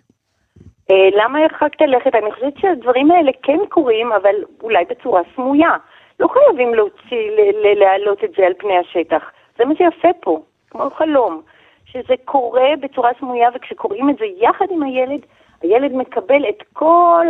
[0.90, 2.14] אה, למה הרחקת לכת?
[2.14, 5.76] אני חושבת שהדברים האלה כן קורים, אבל אולי בצורה סמויה.
[6.20, 7.30] לא חייבים להוציא,
[7.62, 9.30] להעלות את זה על פני השטח.
[9.58, 11.40] זה מה שיפה פה, כמו חלום.
[11.84, 15.20] שזה קורה בצורה סמויה, וכשקוראים את זה יחד עם הילד,
[15.62, 17.26] הילד מקבל את כל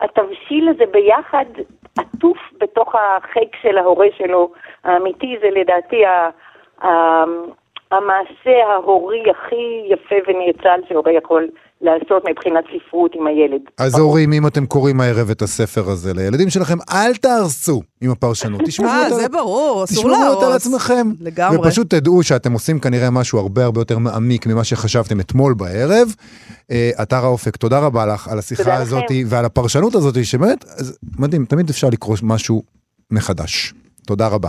[0.00, 1.44] התבשיל הזה ביחד,
[1.98, 4.50] עטוף בתוך החיק של ההורה שלו.
[4.84, 6.02] האמיתי זה לדעתי
[7.92, 11.48] המעשה ההורי הכי יפה ונאצל שהורה יכול
[11.80, 13.60] לעשות מבחינת ספרות עם הילד.
[13.78, 18.60] אז הורים, אם אתם קוראים הערב את הספר הזה לילדים שלכם, אל תהרסו עם הפרשנות.
[18.66, 20.34] תשמרו אה, אותה- זה ברור, אסור תשמרו להרוס.
[20.36, 21.08] אותה לעצמכם.
[21.20, 21.58] לגמרי.
[21.58, 26.08] ופשוט תדעו שאתם עושים כנראה משהו הרבה הרבה יותר מעמיק ממה שחשבתם אתמול בערב.
[26.70, 28.74] אה, אתר האופק, תודה רבה לך על השיחה.
[28.74, 32.62] הזאת ועל הפרשנות הזאת, שבאמת, אז מדהים, תמיד אפשר לקרוא משהו
[33.10, 33.74] מחדש.
[34.06, 34.48] תודה רבה.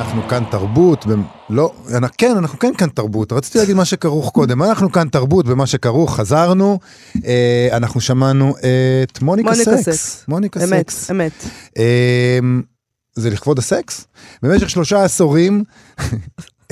[0.00, 1.22] אנחנו כאן תרבות, במ...
[1.50, 5.46] לא, אנ- כן, אנחנו כן כאן תרבות, רציתי להגיד מה שכרוך קודם, אנחנו כאן תרבות
[5.46, 6.78] במה שכרוך, חזרנו,
[7.24, 8.54] אה, אנחנו שמענו
[9.12, 9.82] את מוניקה מוניקה סקס.
[9.84, 10.24] סקס.
[10.28, 11.10] מוניקה אמת, סקס.
[11.10, 11.32] אמת.
[11.78, 12.62] אמ,
[13.14, 14.06] זה לכבוד הסקס?
[14.42, 15.64] במשך שלושה עשורים,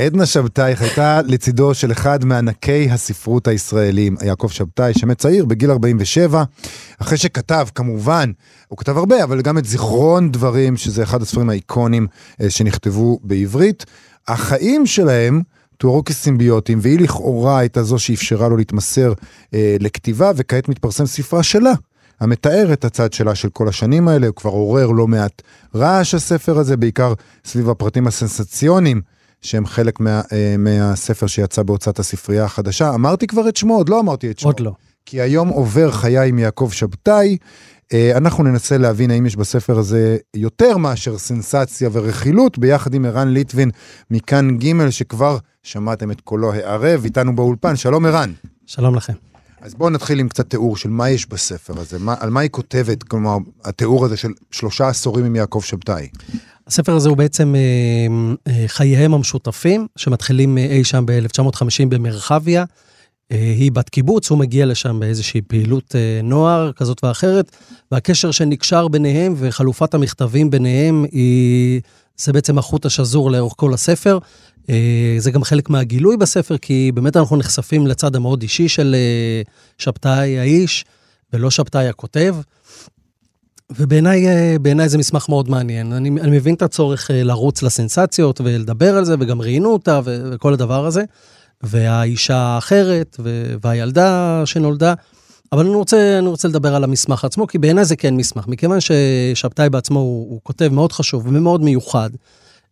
[0.00, 6.44] עדנה שבתאי הייתה לצידו של אחד מענקי הספרות הישראלים, יעקב שבתאי, שמת צעיר בגיל 47,
[6.98, 8.32] אחרי שכתב, כמובן,
[8.68, 12.06] הוא כתב הרבה, אבל גם את זיכרון דברים, שזה אחד הספרים האיקונים
[12.40, 13.86] אה, שנכתבו בעברית.
[14.28, 15.42] החיים שלהם
[15.76, 19.12] תוארו כסימביוטים, והיא לכאורה הייתה זו שאפשרה לו להתמסר
[19.54, 21.72] אה, לכתיבה, וכעת מתפרסם ספרה שלה.
[22.20, 25.42] המתאר את הצד שלה של כל השנים האלה, הוא כבר עורר לא מעט
[25.74, 27.12] רעש הספר הזה, בעיקר
[27.44, 29.00] סביב הפרטים הסנסציוניים,
[29.42, 32.94] שהם חלק מה, אה, מהספר שיצא בהוצאת הספרייה החדשה.
[32.94, 34.48] אמרתי כבר את שמו, עוד לא אמרתי את שמו.
[34.48, 34.72] עוד לא.
[35.06, 37.36] כי היום עובר חיי עם יעקב שבתאי.
[37.92, 43.28] אה, אנחנו ננסה להבין האם יש בספר הזה יותר מאשר סנסציה ורכילות, ביחד עם ערן
[43.28, 43.70] ליטבין
[44.10, 47.76] מכאן ג' שכבר שמעתם את קולו הערב, איתנו באולפן.
[47.76, 48.32] שלום ערן.
[48.66, 49.12] שלום לכם.
[49.60, 52.50] אז בואו נתחיל עם קצת תיאור של מה יש בספר הזה, מה, על מה היא
[52.50, 56.08] כותבת, כלומר, התיאור הזה של שלושה עשורים עם יעקב שבתאי.
[56.68, 57.62] הספר הזה הוא בעצם אה,
[58.52, 62.64] אה, חייהם המשותפים, שמתחילים אה, אי שם ב-1950 במרחביה.
[63.30, 67.56] היא בת קיבוץ, הוא מגיע לשם באיזושהי פעילות נוער כזאת ואחרת,
[67.92, 71.80] והקשר שנקשר ביניהם וחלופת המכתבים ביניהם היא,
[72.16, 74.18] זה בעצם החוט השזור לאורך כל הספר.
[75.18, 78.96] זה גם חלק מהגילוי בספר, כי באמת אנחנו נחשפים לצד המאוד אישי של
[79.78, 80.84] שבתאי האיש,
[81.32, 82.36] ולא שבתאי הכותב.
[83.76, 85.92] ובעיניי אה, זה מסמך מאוד מעניין.
[85.92, 90.30] אני, אני מבין את הצורך אה, לרוץ לסנסציות ולדבר על זה, וגם ראיינו אותה ו-
[90.32, 91.04] וכל הדבר הזה.
[91.62, 94.94] והאישה האחרת, ו- והילדה שנולדה.
[95.52, 98.48] אבל אני רוצה, אני רוצה לדבר על המסמך עצמו, כי בעיניי זה כן מסמך.
[98.48, 102.10] מכיוון ששבתאי בעצמו הוא, הוא כותב מאוד חשוב ומאוד מיוחד.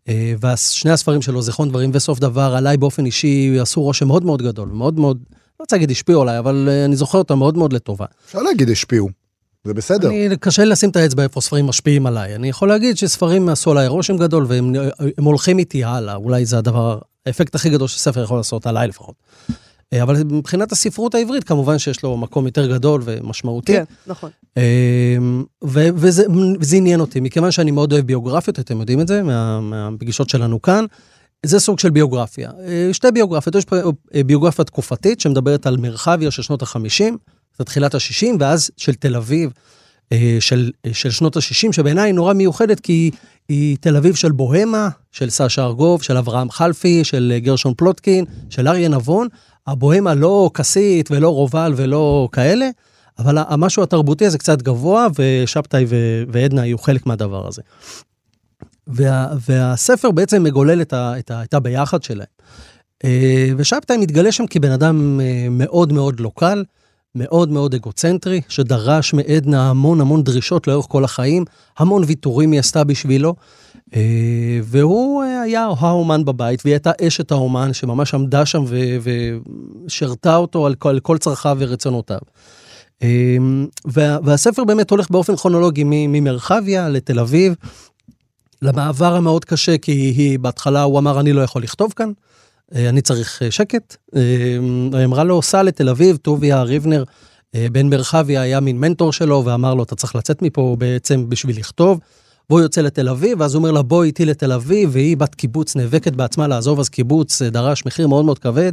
[0.08, 4.42] אה, ושני הספרים שלו, זיכרון דברים וסוף דבר, עליי באופן אישי עשו רושם מאוד מאוד
[4.42, 8.06] גדול, מאוד מאוד, לא רוצה להגיד השפיעו עליי, אבל אני זוכר אותם מאוד מאוד לטובה.
[8.26, 9.08] אפשר להגיד השפיעו,
[9.66, 10.08] זה בסדר.
[10.08, 12.34] אני, קשה לי לשים את האצבע איפה ספרים משפיעים עליי.
[12.34, 14.72] אני יכול להגיד שספרים עשו עליי רושם גדול, והם
[15.18, 16.14] הם הולכים איתי הלאה.
[16.14, 19.14] אולי זה הדבר, האפקט הכי גדול שספר יכול לעשות, עליי לפחות.
[19.92, 23.72] אה, אבל מבחינת הספרות העברית, כמובן שיש לו מקום יותר גדול ומשמעותי.
[23.72, 24.30] כן, נכון.
[24.56, 25.16] אה,
[25.64, 26.24] ו- וזה,
[26.60, 30.62] וזה עניין אותי, מכיוון שאני מאוד אוהב ביוגרפיות, אתם יודעים את זה, מה, מהפגישות שלנו
[30.62, 30.84] כאן.
[31.46, 32.50] זה סוג של ביוגרפיה.
[32.66, 33.76] אה, שתי ביוגרפיות, יש פה
[34.14, 37.14] אה, ביוגרפיה תקופתית שמדברת על מרחביה של שנות ה-50,
[37.58, 39.50] זה תחילת ה-60, ואז של תל אביב
[40.12, 43.12] אה, של, אה, של שנות ה-60, שבעיניי היא נורא מיוחדת, כי היא,
[43.48, 48.24] היא תל אביב של בוהמה, של סשה ארגוב, של אברהם חלפי, של אה, גרשון פלוטקין,
[48.50, 49.28] של אריה נבון.
[49.66, 52.68] הבוהמה לא כסית ולא רובל ולא כאלה,
[53.18, 57.62] אבל המשהו התרבותי הזה קצת גבוה, ושבתאי ו- ועדנה היו חלק מהדבר הזה.
[58.86, 62.26] וה, והספר בעצם מגולל את, ה, את, ה, את הביחד שלהם.
[63.56, 66.64] ושבתאי מתגלה שם כבן אדם מאוד מאוד לוקל,
[67.16, 71.44] מאוד מאוד אגוצנטרי, שדרש מעדנה המון המון דרישות לאורך כל החיים,
[71.78, 73.34] המון ויתורים היא עשתה בשבילו,
[73.94, 78.64] אה, והוא אה, היה האומן בבית, והיא הייתה אשת האומן שממש עמדה שם
[79.86, 82.18] ושרתה אותו על כל, על כל צרכיו ורצונותיו.
[83.02, 83.36] אה,
[83.84, 87.54] וה, והספר באמת הולך באופן כרונולוגי ממרחביה לתל אביב,
[88.62, 92.12] למעבר המאוד קשה, כי היא בהתחלה, הוא אמר, אני לא יכול לכתוב כאן,
[92.74, 93.96] אני צריך אה, שקט.
[94.16, 94.20] אה,
[94.92, 97.04] היא אמרה לו, סע לתל אביב, טוביה ריבנר,
[97.54, 101.58] אה, בן מרחביה היה מין מנטור שלו, ואמר לו, אתה צריך לצאת מפה בעצם בשביל
[101.58, 102.00] לכתוב.
[102.50, 105.76] והוא יוצא לתל אביב, ואז הוא אומר לה, בואי איתי לתל אביב, והיא בת קיבוץ,
[105.76, 108.72] נאבקת בעצמה לעזוב, אז קיבוץ אה, דרש מחיר מאוד מאוד כבד.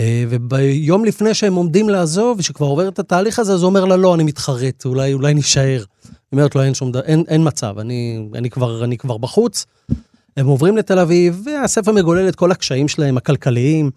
[0.00, 3.96] אה, וביום לפני שהם עומדים לעזוב, שכבר עובר את התהליך הזה, אז הוא אומר לה,
[3.96, 5.84] לא, אני מתחרט, אולי, אולי נישאר.
[6.04, 9.66] היא אומרת לו, אין שום אין, אין מצב, אני, אני, כבר, אני כבר בחוץ.
[10.38, 13.90] הם עוברים לתל אביב, והספר מגולל את כל הקשיים שלהם, הכלכליים.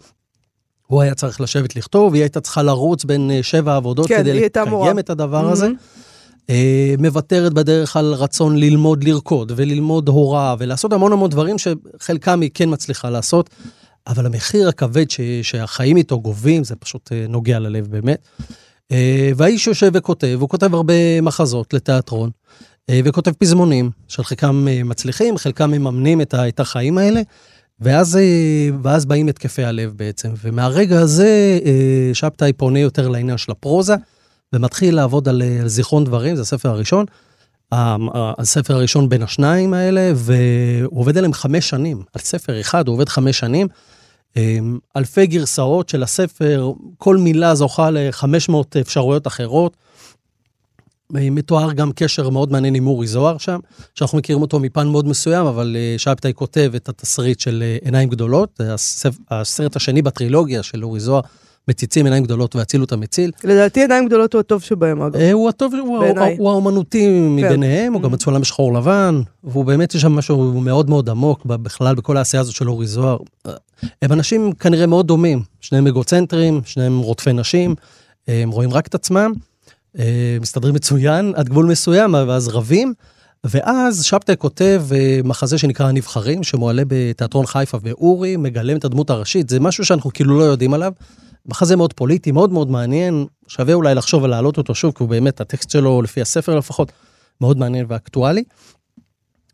[0.87, 4.31] הוא היה צריך לשבת לכתוב, היא הייתה צריכה לרוץ בין אה, שבע עבודות כן, כדי
[4.31, 4.85] הייתה מורה.
[4.85, 5.67] לקיים את הדבר הזה.
[5.67, 6.49] Mhm.
[6.49, 12.49] אה, מוותרת בדרך על רצון ללמוד לרקוד וללמוד הוראה ולעשות המון המון דברים שחלקם היא
[12.53, 13.49] כן מצליחה לעשות,
[14.07, 18.27] אבל המחיר הכבד ש, שהחיים איתו גובים, זה פשוט אה, נוגע ללב באמת.
[19.35, 22.29] והאיש יושב וכותב, הוא כותב הרבה מחזות לתיאטרון,
[22.91, 27.21] וכותב פזמונים, של חלקם אה, מצליחים, חלקם מממנים את החיים האלה,
[27.81, 30.29] ואז, אה, ואז באים התקפי הלב בעצם.
[30.43, 33.95] ומהרגע הזה אה, שבתאי פונה יותר לעניין של הפרוזה,
[34.53, 37.05] ומתחיל לעבוד על, אה, על זיכרון דברים, זה הספר הראשון.
[38.37, 42.03] הספר הראשון בין השניים האלה, והוא עובד עליהם חמש שנים.
[42.13, 43.67] על ספר אחד הוא עובד חמש שנים.
[44.97, 49.77] אלפי גרסאות של הספר, כל מילה זוכה ל-500 אפשרויות אחרות.
[51.17, 53.59] אה, מתואר גם קשר מאוד מעניין עם אורי זוהר שם,
[53.95, 58.09] שאנחנו מכירים אותו מפן מאוד מסוים, אבל אה, שבתאי כותב את התסריט של אה, עיניים
[58.09, 61.21] גדולות, הספ- הסרט השני בטרילוגיה של אורי זוהר,
[61.67, 63.31] מציצים עיניים גדולות והצילו את המציל.
[63.43, 65.15] לדעתי עיניים גדולות הוא הטוב שבהם, אגב.
[65.15, 65.73] אה, הוא הטוב,
[66.37, 68.13] הוא, האומנותי מביניהם, הוא גם Mm.
[68.13, 72.55] מצולם בשחור לבן, והוא באמת, יש שם משהו מאוד מאוד עמוק בכלל בכל העשייה הזאת
[72.55, 73.17] של אורי זוהר.
[73.45, 73.51] אה,
[74.01, 77.75] הם אנשים כנראה מאוד דומים, שניהם אגוצנטרים, שניהם רודפי נשים,
[78.29, 79.41] אה, הם רואים רק את עצמם, אה,
[80.41, 82.93] מסתדרים מצוין עד גבול מסוים, ואז רבים.
[83.43, 89.49] ואז שבתאי כותב אה, מחזה שנקרא הנבחרים, שמועלה בתיאטרון חיפה ואורי, מגלם את הדמות הראשית,
[89.49, 90.93] זה משהו שאנחנו כאילו לא יודעים עליו.
[91.45, 95.09] מחזה מאוד פוליטי, מאוד מאוד מעניין, שווה אולי לחשוב על להעלות אותו שוב, כי הוא
[95.09, 96.91] באמת, הטקסט שלו, לפי הספר לפחות,
[97.41, 98.43] מאוד מעניין ואקטואלי.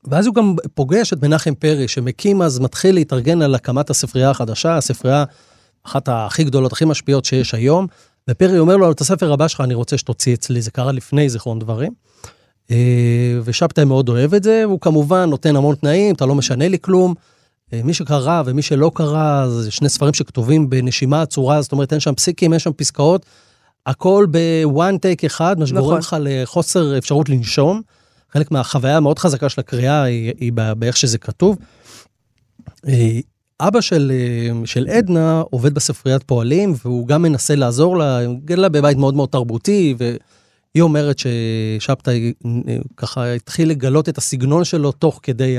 [0.06, 4.78] ואז הוא גם פוגש את מנחם פרי, שמקים אז, מתחיל להתארגן על הקמת הספרייה החדשה,
[4.78, 5.24] הספרייה,
[5.84, 7.88] אחת הכי גדולות, הכי משפיעות שיש היום,
[8.30, 11.60] ופרי אומר לו, את הספר הבא שלך אני רוצה שתוציא אצלי, זה קרה לפני זיכרון
[11.60, 11.92] דברים.
[12.72, 16.78] אה, ושבתאי מאוד אוהב את זה, והוא כמובן נותן המון תנאים, אתה לא משנה לי
[16.82, 17.14] כלום.
[17.74, 22.00] אה, מי שקרא ומי שלא קרא, זה שני ספרים שכתובים בנשימה עצורה, זאת אומרת, אין
[22.00, 23.26] שם פסיקים, אין שם פסקאות,
[23.86, 26.00] הכל בוואן טייק אחד, מה שגורם נכון.
[26.00, 27.82] לך לחוסר אפשרות לנשום.
[28.34, 31.58] חלק מהחוויה המאוד חזקה של הקריאה היא, היא באיך שזה כתוב.
[33.60, 38.70] אבא של, אה, של עדנה עובד בספריית פועלים, והוא גם מנסה לעזור לה, היא גדלה
[38.70, 45.20] בבית מאוד מאוד תרבותי, והיא אומרת ששבתאי אה, ככה התחיל לגלות את הסגנון שלו תוך
[45.24, 45.58] כדי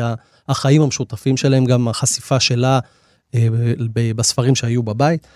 [0.48, 2.78] החיים המשותפים שלהם, גם החשיפה שלה
[3.34, 3.48] אה,
[4.16, 5.26] בספרים שהיו בבית.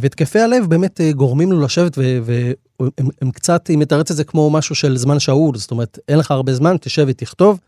[0.00, 4.74] והתקפי הלב באמת גורמים לו לשבת, והם הם קצת, היא מתרצת את זה כמו משהו
[4.74, 7.58] של זמן שאול, זאת אומרת, אין לך הרבה זמן, תשב ותכתוב.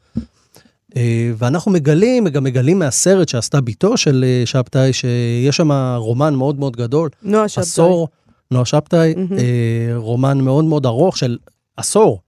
[0.97, 6.59] אה, ואנחנו מגלים, גם מגלים מהסרט שעשתה בתו של אה, שבתאי, שיש שם רומן מאוד
[6.59, 7.63] מאוד גדול, נועה שבתאי.
[7.63, 8.09] עשור,
[8.51, 9.15] נועה שבתאי.
[9.39, 11.39] אה, רומן מאוד מאוד ארוך של
[11.77, 12.21] עשור,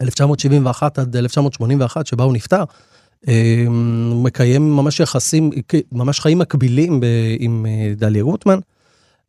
[0.00, 2.64] 1971 עד 1981, שבה הוא נפטר.
[3.66, 5.50] הוא מקיים ממש יחסים,
[5.92, 7.06] ממש חיים מקבילים ב-
[7.38, 8.58] עם דליה גוטמן.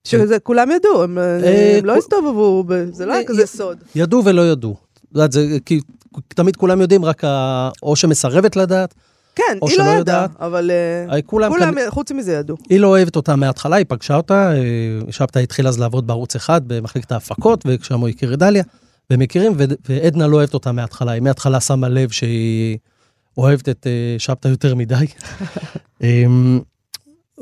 [0.04, 3.78] שזה כולם ידעו, הם הם לא הסתובבו, זה לא היה כזה סוד.
[3.96, 4.76] ידעו ולא ידעו.
[5.16, 5.80] יודעת, זה כי
[6.28, 7.70] תמיד כולם יודעים, רק ה...
[7.84, 8.94] או שמסרבת לדעת,
[9.36, 10.32] כן, או היא לא שלא ידעה, יודעת.
[10.40, 10.72] אבל
[11.12, 12.58] אה, כולם, כולם, כאן, חוץ מזה ידעו.
[12.70, 16.62] היא לא אוהבת אותה מההתחלה, היא פגשה אותה, אה, שבתאי התחיל אז לעבוד בערוץ אחד
[16.68, 18.64] במחלקת ההפקות, ושם הוא הכיר את דליה,
[19.10, 22.78] והם מכירים, ו- ועדנה לא אוהבת אותה מההתחלה, היא מההתחלה שמה לב שהיא
[23.38, 25.06] אוהבת את אה, שבתאי יותר מדי.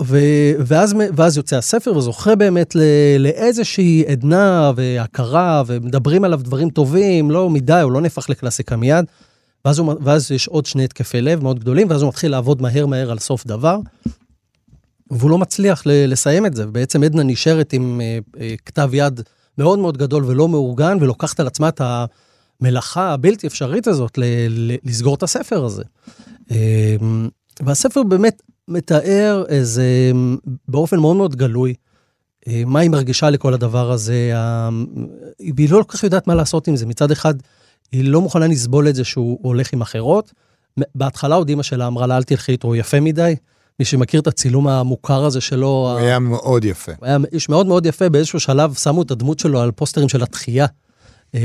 [0.04, 2.82] ו- ואז, ואז יוצא הספר וזוכה באמת ל-
[3.20, 9.06] לאיזושהי עדנה והכרה, ומדברים עליו דברים טובים, לא מדי, הוא לא נהפך לקלאסיקה מיד.
[9.66, 12.86] ואז, הוא, ואז יש עוד שני התקפי לב מאוד גדולים, ואז הוא מתחיל לעבוד מהר
[12.86, 13.78] מהר על סוף דבר.
[15.12, 19.22] והוא לא מצליח ל- לסיים את זה, ובעצם עדנה נשארת עם אה, אה, כתב יד
[19.58, 21.82] מאוד מאוד גדול ולא מאורגן, ולוקחת על עצמה את
[22.62, 25.84] המלאכה הבלתי אפשרית הזאת ל- ל- לסגור את הספר הזה.
[26.52, 26.96] אה,
[27.64, 30.12] והספר באמת מתאר איזה,
[30.68, 31.74] באופן מאוד מאוד גלוי,
[32.48, 34.70] אה, מה היא מרגישה לכל הדבר הזה, ה-
[35.56, 36.86] והיא לא כל כך יודעת מה לעשות עם זה.
[36.86, 37.34] מצד אחד,
[37.92, 40.32] היא לא מוכנה לסבול את זה שהוא הולך עם אחרות.
[40.96, 43.36] בהתחלה עוד אימא שלה אמרה לה, אל תלכי איתו, הוא יפה מדי.
[43.80, 46.92] מי שמכיר את הצילום המוכר הזה שלו, הוא ה- היה מאוד יפה.
[46.98, 50.24] הוא היה איש מאוד מאוד יפה, באיזשהו שלב שמו את הדמות שלו על פוסטרים של
[50.24, 50.66] התחייה,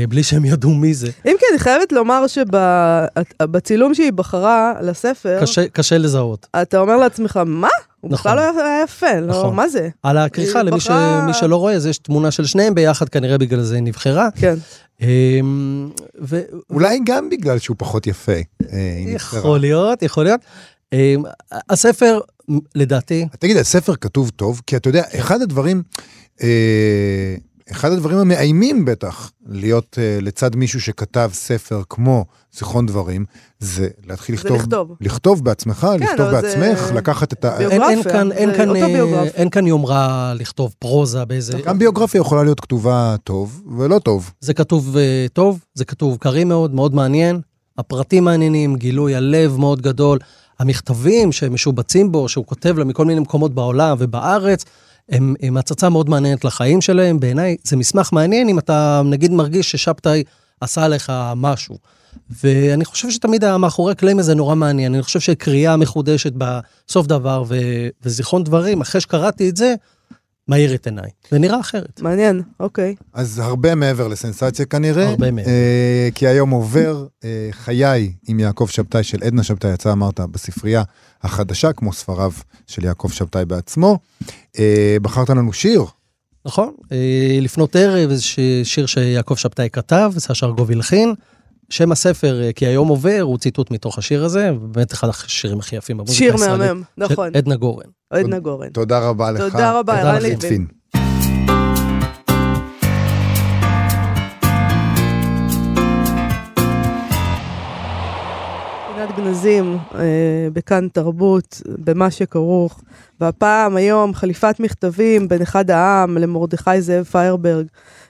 [0.09, 1.07] בלי שהם ידעו מי זה.
[1.25, 6.47] אם כי אני חייבת לומר שבצילום שהיא בחרה לספר, קשה, קשה לזהות.
[6.61, 7.67] אתה אומר לעצמך, מה?
[8.01, 8.31] הוא נכון.
[8.31, 9.55] בכלל לא היה יפה, לא, נכון.
[9.55, 9.89] מה זה?
[10.03, 10.87] על הכריכה, למי ש...
[10.87, 14.29] בחרה- מי שלא רואה, אז יש תמונה של שניהם ביחד, כנראה בגלל זה היא נבחרה.
[14.35, 14.55] כן.
[15.01, 15.39] אה,
[16.21, 16.41] ו...
[16.69, 18.31] אולי גם בגלל שהוא פחות יפה.
[18.31, 18.39] אה,
[18.97, 19.39] היא נבחרה.
[19.39, 20.41] יכול להיות, יכול להיות.
[20.93, 21.15] אה,
[21.69, 22.19] הספר,
[22.75, 25.83] לדעתי, תגיד, הספר כתוב טוב, כי אתה יודע, אחד הדברים,
[26.43, 27.35] אה,
[27.71, 33.25] אחד הדברים המאיימים בטח, להיות אה, לצד מישהו שכתב ספר כמו זיכרון דברים,
[33.59, 34.91] זה להתחיל זה לכתוב, לכתוב.
[35.01, 37.57] לכתוב בעצמך, לכתוב אבל זה- בעצמך, לקחת את ה...
[37.57, 37.89] ביוגרפיה.
[37.89, 39.23] אין, אין כאן, אין כאן, אה.
[39.23, 41.53] אין כאן יומרה לכתוב פרוזה באיזה...
[41.65, 44.31] גם ביוגרפיה יכולה להיות כתובה טוב ולא טוב.
[44.39, 47.41] זה כתוב אה, טוב, זה כתוב קריא מאוד, מאוד מעניין.
[47.77, 50.19] הפרטים מעניינים, גילוי הלב מאוד גדול.
[50.59, 54.65] המכתבים שמשובצים בו, שהוא כותב לה מכל מיני מקומות בעולם ובארץ,
[55.09, 59.71] הם, הם הצצה מאוד מעניינת לחיים שלהם, בעיניי זה מסמך מעניין אם אתה נגיד מרגיש
[59.71, 60.23] ששבתאי
[60.61, 61.77] עשה לך משהו.
[62.43, 67.57] ואני חושב שתמיד המאחורי הקלעים הזה נורא מעניין, אני חושב שקריאה מחודשת בסוף דבר ו,
[68.03, 69.75] וזיכרון דברים, אחרי שקראתי את זה,
[70.49, 71.09] מאיר את עיניי.
[71.31, 72.01] זה נראה אחרת.
[72.01, 72.95] מעניין, אוקיי.
[73.13, 75.09] אז הרבה מעבר לסנסציה כנראה.
[75.09, 75.49] הרבה מעבר.
[75.49, 80.83] אה, כי היום עובר אה, חיי עם יעקב שבתאי של עדנה שבתאי, יצא אמרת בספרייה
[81.23, 82.31] החדשה, כמו ספריו
[82.67, 83.99] של יעקב שבתאי בעצמו.
[84.59, 85.83] אה, בחרת לנו שיר.
[86.45, 88.23] נכון, אה, לפנות ערב, איזה
[88.63, 91.13] שיר שיעקב שבתאי כתב, סשה ארגוב הלחין.
[91.69, 95.75] שם הספר, אה, כי היום עובר, הוא ציטוט מתוך השיר הזה, ובאמת אחד השירים הכי
[95.75, 96.59] יפים במוזיקה שיר הישראלית.
[96.59, 97.29] מהמם, נכון.
[97.31, 97.85] של עדנה גורן.
[98.09, 98.69] עדנה גורן.
[98.69, 99.39] תודה רבה לך.
[99.39, 100.21] תודה רבה, ערן.
[100.21, 100.67] ליטבין.
[108.95, 112.81] פינת גנזים אה, בכאן תרבות, במה שכרוך.
[113.21, 117.65] והפעם, היום, חליפת מכתבים בין אחד העם למרדכי זאב פיירברג,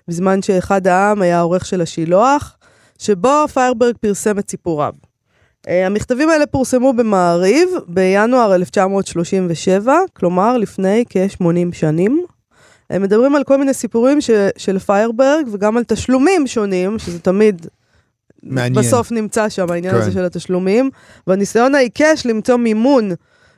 [0.07, 2.56] בזמן שאחד העם היה העורך של השילוח,
[2.97, 4.93] שבו פיירברג פרסם את סיפוריו.
[5.67, 12.25] אה, המכתבים האלה פורסמו במעריב בינואר 1937, כלומר לפני כ-80 שנים.
[12.89, 17.67] הם מדברים על כל מיני סיפורים ש, של פיירברג וגם על תשלומים שונים, שזה תמיד
[18.43, 18.85] מעניין.
[18.85, 19.99] בסוף נמצא שם העניין כן.
[19.99, 20.89] הזה של התשלומים,
[21.27, 23.11] והניסיון העיקש למצוא מימון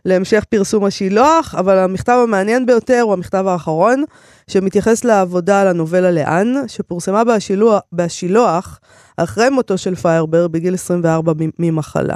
[0.06, 4.04] להמשך פרסום השילוח, אבל המכתב המעניין ביותר הוא המכתב האחרון,
[4.48, 8.80] שמתייחס לעבודה על הנובלה לאן, שפורסמה בהשילוח, בהשילוח
[9.24, 12.16] אחרי מותו של פיירבר בגיל 24 מ- ממחלה.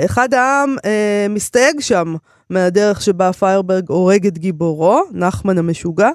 [0.00, 2.14] אחד העם אה, מסתייג שם
[2.50, 6.10] מהדרך שבה פיירברג הורג את גיבורו, נחמן המשוגע,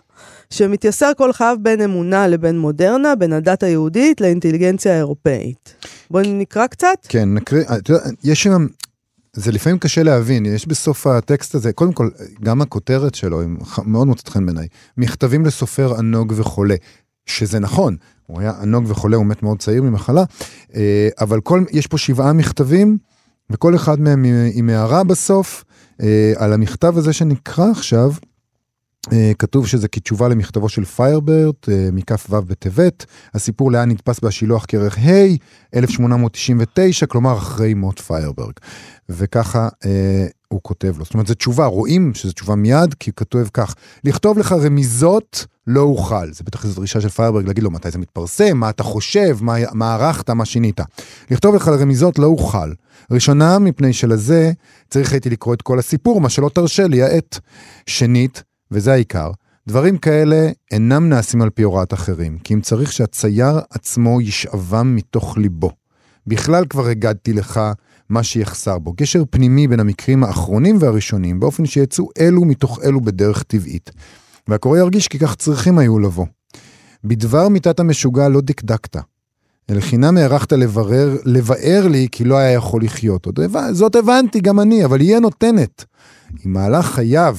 [0.49, 5.75] שמתייסר כל חייו בין אמונה לבין מודרנה, בין הדת היהודית לאינטליגנציה האירופאית.
[6.11, 6.97] בואו נקרא קצת.
[7.09, 8.67] כן, נקריא, אתה יודע, יש שם,
[9.33, 12.09] זה לפעמים קשה להבין, יש בסוף הטקסט הזה, קודם כל,
[12.43, 13.41] גם הכותרת שלו,
[13.85, 14.67] מאוד מוצאת חן בעיניי,
[14.97, 16.75] מכתבים לסופר ענוג וחולה,
[17.25, 17.95] שזה נכון,
[18.27, 20.23] הוא היה ענוג וחולה, הוא מת מאוד צעיר ממחלה,
[20.75, 22.97] אה, אבל כל, יש פה שבעה מכתבים,
[23.49, 25.63] וכל אחד מהם עם- הערה בסוף,
[26.01, 28.11] אה, על המכתב הזה שנקרא עכשיו,
[29.39, 35.35] כתוב שזה כתשובה למכתבו של פיירברט, אה, מכ"ו בטבת, הסיפור לאן נתפס בהשילוח כרך ה',
[35.75, 38.53] 1899, כלומר אחרי מות פיירברג.
[39.09, 41.05] וככה אה, הוא כותב לו.
[41.05, 45.81] זאת אומרת, זו תשובה, רואים שזו תשובה מיד, כי כותב כך, לכתוב לך רמיזות לא
[45.81, 46.31] אוכל.
[46.31, 49.55] זה בטח איזו דרישה של פיירברג להגיד לו מתי זה מתפרסם, מה אתה חושב, מה,
[49.73, 50.79] מה ערכת, מה שינית.
[51.31, 52.71] לכתוב לך רמיזות לא אוכל.
[53.11, 54.51] ראשונה, מפני שלזה
[54.89, 57.39] צריך הייתי לקרוא את כל הסיפור, מה שלא תרשה לי העת.
[57.87, 59.31] שנית, וזה העיקר,
[59.67, 65.37] דברים כאלה אינם נעשים על פי הוראת אחרים, כי אם צריך שהצייר עצמו ישאבם מתוך
[65.37, 65.71] ליבו.
[66.27, 67.59] בכלל כבר הגדתי לך
[68.09, 73.43] מה שיחסר בו, קשר פנימי בין המקרים האחרונים והראשונים, באופן שיצאו אלו מתוך אלו בדרך
[73.43, 73.91] טבעית.
[74.47, 76.25] והקורא ירגיש כי כך צריכים היו לבוא.
[77.03, 78.97] בדבר מיתת המשוגע לא דקדקת.
[79.69, 83.27] לחינם הערכת לברר, לבאר לי כי לא היה יכול לחיות.
[83.71, 85.85] זאת הבנתי גם אני, אבל היא הנותנת.
[86.45, 87.37] אם מהלך חייו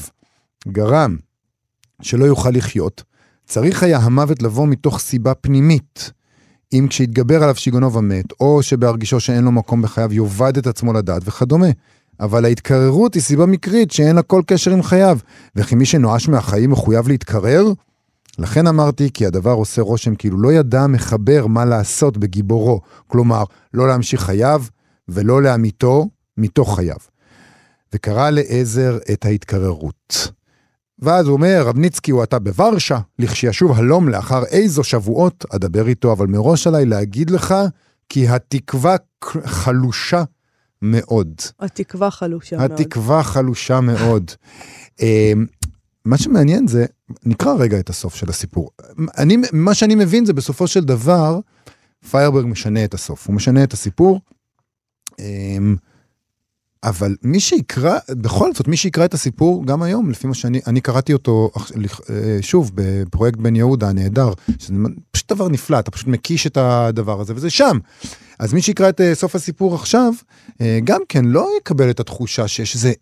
[0.69, 1.17] גרם
[2.03, 3.03] שלא יוכל לחיות,
[3.47, 6.11] צריך היה המוות לבוא מתוך סיבה פנימית.
[6.73, 11.23] אם כשהתגבר עליו שיגעונו ומת, או שבהרגישו שאין לו מקום בחייו יאבד את עצמו לדעת
[11.25, 11.67] וכדומה.
[12.21, 15.19] אבל ההתקררות היא סיבה מקרית שאין לה כל קשר עם חייו,
[15.57, 17.65] וכי מי שנואש מהחיים מחויב להתקרר?
[18.39, 23.45] לכן אמרתי כי הדבר עושה רושם כאילו לא ידע המחבר מה לעשות בגיבורו, כלומר,
[23.75, 24.63] לא להמשיך חייו
[25.09, 26.97] ולא להמיתו מתוך חייו.
[27.93, 30.36] וקרא לעזר את ההתקררות.
[30.99, 36.27] ואז הוא אומר, רבניצקי הוא אתה בוורשה, לכשישוב הלום לאחר איזו שבועות, אדבר איתו, אבל
[36.27, 37.55] מראש עליי להגיד לך,
[38.09, 38.97] כי התקווה
[39.45, 40.25] חלושה
[40.83, 41.41] מאוד.
[41.61, 42.73] התקווה חלושה מאוד.
[42.73, 44.31] התקווה חלושה מאוד.
[45.01, 45.47] אמ,
[46.05, 46.87] מה שמעניין זה,
[47.25, 48.71] נקרא רגע את הסוף של הסיפור.
[49.19, 51.41] אני, מה שאני מבין זה בסופו של דבר,
[52.11, 54.21] פיירברג משנה את הסוף, הוא משנה את הסיפור.
[56.85, 60.81] אבל מי שיקרא, בכל זאת, מי שיקרא את הסיפור, גם היום, לפי מה שאני, אני
[60.81, 61.51] קראתי אותו
[62.11, 64.75] אה, שוב בפרויקט בן יהודה הנהדר, שזה
[65.11, 67.79] פשוט דבר נפלא, אתה פשוט מקיש את הדבר הזה, וזה שם.
[68.39, 70.13] אז מי שיקרא את אה, סוף הסיפור עכשיו,
[70.61, 72.93] אה, גם כן לא יקבל את התחושה שיש איזה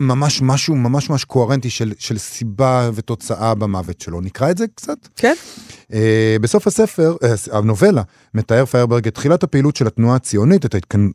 [0.00, 4.20] ממש משהו ממש ממש קוהרנטי של, של סיבה ותוצאה במוות שלו.
[4.20, 5.08] נקרא את זה קצת?
[5.16, 5.34] כן.
[5.82, 5.94] Uh,
[6.40, 8.02] בסוף הספר, uh, הנובלה,
[8.34, 11.10] מתאר פיירברג את תחילת הפעילות של התנועה הציונית, את, ההתכנ...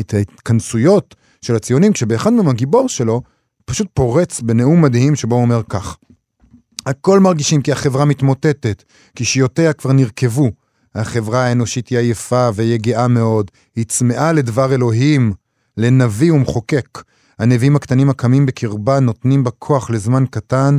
[0.00, 1.14] את ההתכנסויות
[1.44, 3.22] של הציונים, כשבאחד מהם הגיבור שלו
[3.64, 5.96] פשוט פורץ בנאום מדהים שבו הוא אומר כך:
[6.86, 8.82] הכל מרגישים כי החברה מתמוטטת,
[9.14, 10.50] כי שיותיה כבר נרקבו.
[10.94, 15.32] החברה האנושית היא עייפה ויגעה מאוד, היא צמאה לדבר אלוהים,
[15.76, 17.02] לנביא ומחוקק.
[17.38, 20.78] הנביאים הקטנים הקמים בקרבה נותנים בה כוח לזמן קטן,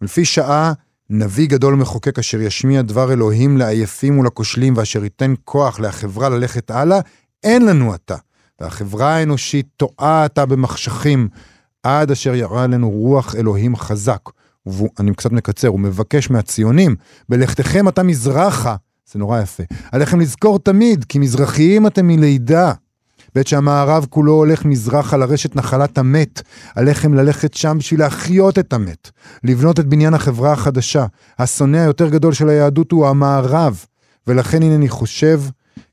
[0.00, 0.72] ולפי שעה,
[1.10, 7.00] נביא גדול מחוקק אשר ישמיע דבר אלוהים לעייפים ולכושלים, ואשר ייתן כוח לחברה ללכת הלאה,
[7.44, 8.16] אין לנו עתה.
[8.60, 11.28] והחברה האנושית טועה עתה במחשכים,
[11.82, 14.20] עד אשר ירה עלינו רוח אלוהים חזק.
[14.66, 16.96] ואני קצת מקצר, הוא מבקש מהציונים,
[17.28, 18.76] בלכתכם אתה מזרחה,
[19.12, 22.72] זה נורא יפה, עליכם לזכור תמיד, כי מזרחיים אתם מלידה.
[23.34, 26.42] בעת שהמערב כולו הולך מזרחה לרשת נחלת המת,
[26.74, 29.10] עליכם ללכת שם בשביל להחיות את המת,
[29.44, 31.06] לבנות את בניין החברה החדשה.
[31.38, 33.84] השונא היותר גדול של היהדות הוא המערב,
[34.26, 35.40] ולכן הנני חושב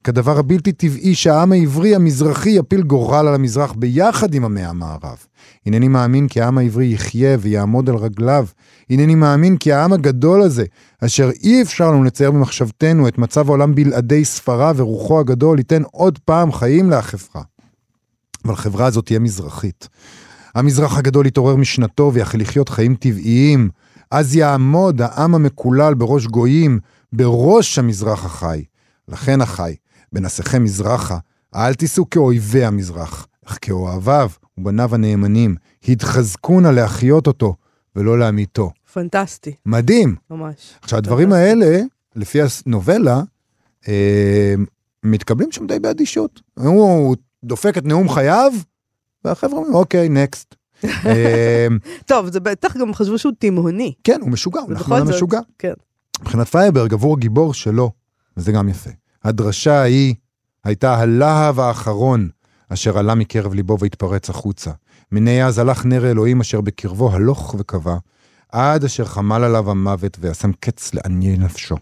[0.04, 5.18] כדבר הבלתי טבעי שהעם העברי המזרחי יפיל גורל על המזרח ביחד עם עמי המערב.
[5.66, 8.46] הנני מאמין כי העם העברי יחיה ויעמוד על רגליו.
[8.90, 10.66] הנני מאמין כי העם הגדול הזה,
[11.06, 16.20] אשר אי אפשר לנו לצייר במחשבתנו את מצב העולם בלעדי ספרה ורוחו הגדול, ייתן עוד
[16.20, 17.42] פעם חיים לחברה.
[18.46, 19.88] אבל החברה הזאת תהיה מזרחית.
[20.56, 23.70] המזרח הגדול יתעורר משנתו ויחל לחיות חיים טבעיים.
[24.12, 26.80] אז יעמוד העם המקולל בראש גויים,
[27.14, 28.64] בראש המזרח החי.
[29.10, 29.76] לכן החי,
[30.14, 31.18] בנסיכם מזרחה,
[31.56, 35.56] אל תיסעו כאויבי המזרח, אך כאוהביו ובניו הנאמנים,
[35.88, 37.56] התחזקו להחיות אותו
[37.96, 38.72] ולא להמיתו.
[38.94, 40.16] פנטסטי, מדהים.
[40.30, 40.74] ממש.
[40.82, 41.80] עכשיו, הדברים האלה,
[42.16, 43.22] לפי הנובלה,
[43.88, 44.54] אה,
[45.04, 46.42] מתקבלים שם די באדישות.
[46.58, 48.52] הוא דופק את נאום חייו,
[49.26, 50.56] והחבר'ה אומרים, אוקיי, next.
[50.86, 51.68] אה,
[52.06, 53.94] טוב, זה בטח גם חשבו שהוא תימהוני.
[54.04, 55.40] כן, הוא משוגע, הוא נחמן המשוגע.
[55.60, 55.74] כן.
[56.22, 57.92] מבחינת פיירברג, עבור הגיבור שלו,
[58.38, 58.90] וזה גם יפה.
[59.24, 60.16] הדרשה ההיא
[60.64, 62.30] הייתה הלהב האחרון
[62.70, 64.72] אשר עלה מקרב ליבו והתפרץ החוצה.
[65.12, 67.98] מני אז הלך נר אלוהים אשר בקרבו הלוך וכבה,
[68.52, 71.76] עד אשר חמל עליו המוות וישם קץ לעינויי נפשו.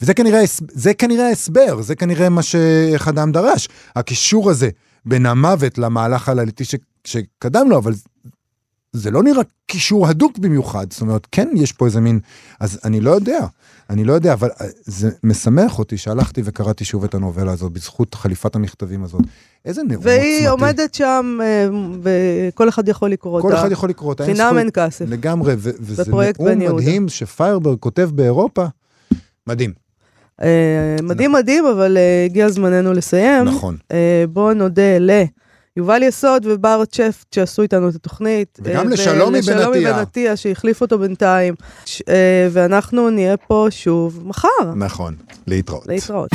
[0.00, 0.40] וזה כנראה,
[0.72, 3.68] זה כנראה ההסבר, זה כנראה מה שאיך אדם דרש.
[3.96, 4.68] הקישור הזה
[5.06, 7.92] בין המוות למהלך הליליתי ש- שקדם לו, אבל
[8.92, 10.92] זה לא נראה קישור הדוק במיוחד.
[10.92, 12.20] זאת אומרת, כן יש פה איזה מין...
[12.60, 13.46] אז אני לא יודע,
[13.90, 18.14] אני לא יודע, אבל אה, זה משמח אותי שהלכתי וקראתי שוב את הנובלה הזאת בזכות
[18.14, 19.20] חליפת המכתבים הזאת.
[19.64, 20.18] איזה נאום עוצמתי.
[20.18, 21.68] והיא עומדת שם, אה,
[22.02, 23.48] וכל אחד יכול לקרוא אותה.
[23.48, 24.24] כל אחד יכול לקרוא אותה.
[24.24, 24.54] חינם.
[24.58, 25.04] אין כסף.
[25.08, 26.02] לגמרי, ו- וזה
[26.56, 26.76] נאום.
[26.76, 28.66] מדהים שפיירברג כותב באירופה.
[29.46, 29.72] מדהים,
[30.42, 33.44] אה, מדהים מדהים, אבל אה, הגיע זמננו לסיים.
[33.44, 33.76] נכון.
[33.92, 34.98] אה, בואו נודה
[35.76, 38.58] ליובל יסוד ובר צ'פט שעשו איתנו את התוכנית.
[38.62, 39.92] וגם אה, לשלומי בן עטיה.
[39.92, 41.54] בן עטיה שהחליף אותו בינתיים.
[42.08, 44.48] אה, ואנחנו נהיה פה שוב מחר.
[44.76, 45.14] נכון,
[45.46, 45.86] להתראות.
[45.86, 46.30] להתראות.